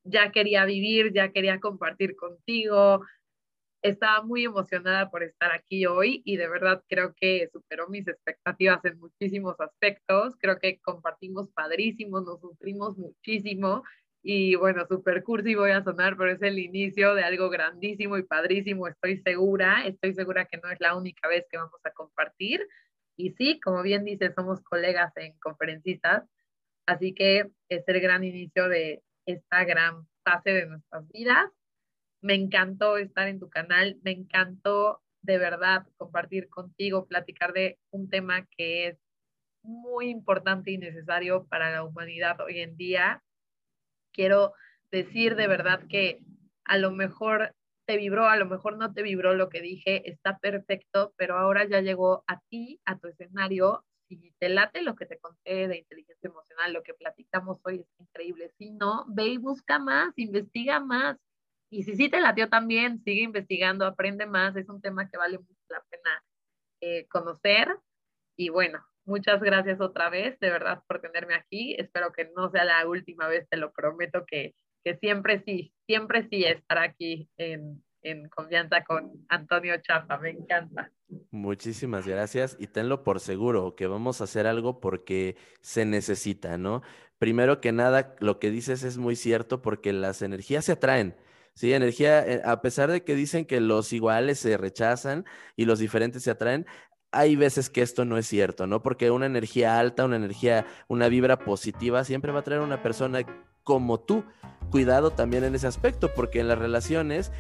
[0.08, 3.02] ya quería vivir, ya quería compartir contigo.
[3.82, 8.84] Estaba muy emocionada por estar aquí hoy y de verdad creo que superó mis expectativas
[8.86, 10.36] en muchísimos aspectos.
[10.40, 13.84] Creo que compartimos padrísimo, nos sufrimos muchísimo
[14.24, 18.24] y bueno, super cursi voy a sonar, pero es el inicio de algo grandísimo y
[18.24, 22.68] padrísimo, estoy segura, estoy segura que no es la única vez que vamos a compartir.
[23.16, 26.24] Y sí, como bien dices, somos colegas en conferencistas,
[26.86, 31.52] así que es el gran inicio de, esta gran fase de nuestras vidas.
[32.22, 38.10] Me encantó estar en tu canal, me encantó de verdad compartir contigo, platicar de un
[38.10, 38.98] tema que es
[39.62, 43.22] muy importante y necesario para la humanidad hoy en día.
[44.14, 44.54] quiero
[44.92, 46.22] decir de verdad que
[46.66, 47.54] a lo mejor
[47.86, 51.66] te vibró, a lo mejor no te vibró lo que dije, está perfecto, pero ahora
[51.66, 53.86] ya llegó a ti, a tu escenario.
[54.08, 58.00] Si te late lo que te conté de inteligencia emocional, lo que platicamos hoy es
[58.00, 58.52] increíble.
[58.58, 61.18] Si no, ve y busca más, investiga más.
[61.70, 64.56] Y si sí te latió también, sigue investigando, aprende más.
[64.56, 66.24] Es un tema que vale mucho la pena
[66.82, 67.78] eh, conocer.
[68.38, 71.76] Y bueno, muchas gracias otra vez, de verdad, por tenerme aquí.
[71.78, 74.56] Espero que no sea la última vez, te lo prometo que
[74.88, 80.92] que siempre sí, siempre sí estar aquí en, en confianza con Antonio Chafa, me encanta.
[81.32, 86.82] Muchísimas gracias y tenlo por seguro que vamos a hacer algo porque se necesita, ¿no?
[87.20, 91.16] Primero que nada, lo que dices es muy cierto porque las energías se atraen.
[91.54, 95.80] Sí, energía, eh, a pesar de que dicen que los iguales se rechazan y los
[95.80, 96.68] diferentes se atraen,
[97.12, 98.84] hay veces que esto no es cierto, ¿no?
[98.84, 103.22] Porque una energía alta, una energía, una vibra positiva siempre va a traer una persona
[103.64, 104.24] como tú.
[104.70, 107.32] Cuidado también en ese aspecto, porque en las relaciones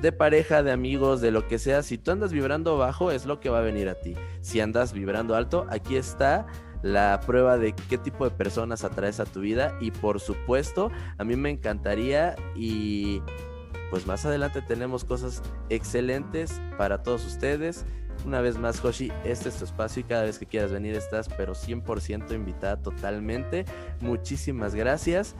[0.00, 3.40] de pareja, de amigos, de lo que sea, si tú andas vibrando bajo, es lo
[3.40, 4.14] que va a venir a ti.
[4.40, 6.46] Si andas vibrando alto, aquí está
[6.82, 11.24] la prueba de qué tipo de personas atraes a tu vida y por supuesto, a
[11.24, 13.22] mí me encantaría y
[13.90, 17.84] pues más adelante tenemos cosas excelentes para todos ustedes.
[18.24, 21.28] Una vez más, Hoshi, este es tu espacio y cada vez que quieras venir estás,
[21.28, 23.64] pero 100% invitada totalmente.
[24.00, 25.34] Muchísimas gracias.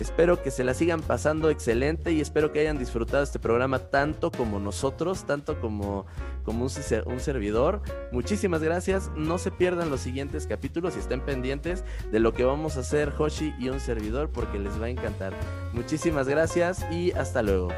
[0.00, 4.30] Espero que se la sigan pasando excelente y espero que hayan disfrutado este programa tanto
[4.30, 6.06] como nosotros, tanto como,
[6.44, 6.70] como un,
[7.06, 7.80] un, servidor.
[8.10, 9.10] Muchísimas gracias.
[9.16, 13.12] No se pierdan los siguientes capítulos y estén pendientes de lo que vamos a hacer
[13.16, 15.32] Hoshi y un servidor porque les va a encantar.
[15.72, 17.68] Muchísimas gracias y hasta luego.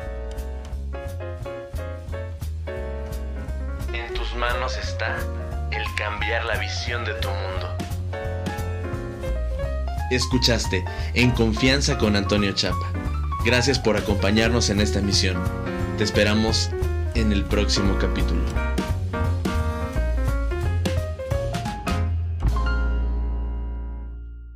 [3.92, 5.16] En tus manos está
[5.70, 7.85] el cambiar la visión de tu mundo.
[10.10, 10.84] Escuchaste
[11.14, 12.92] En Confianza con Antonio Chapa.
[13.44, 15.36] Gracias por acompañarnos en esta misión.
[15.98, 16.70] Te esperamos
[17.14, 18.42] en el próximo capítulo.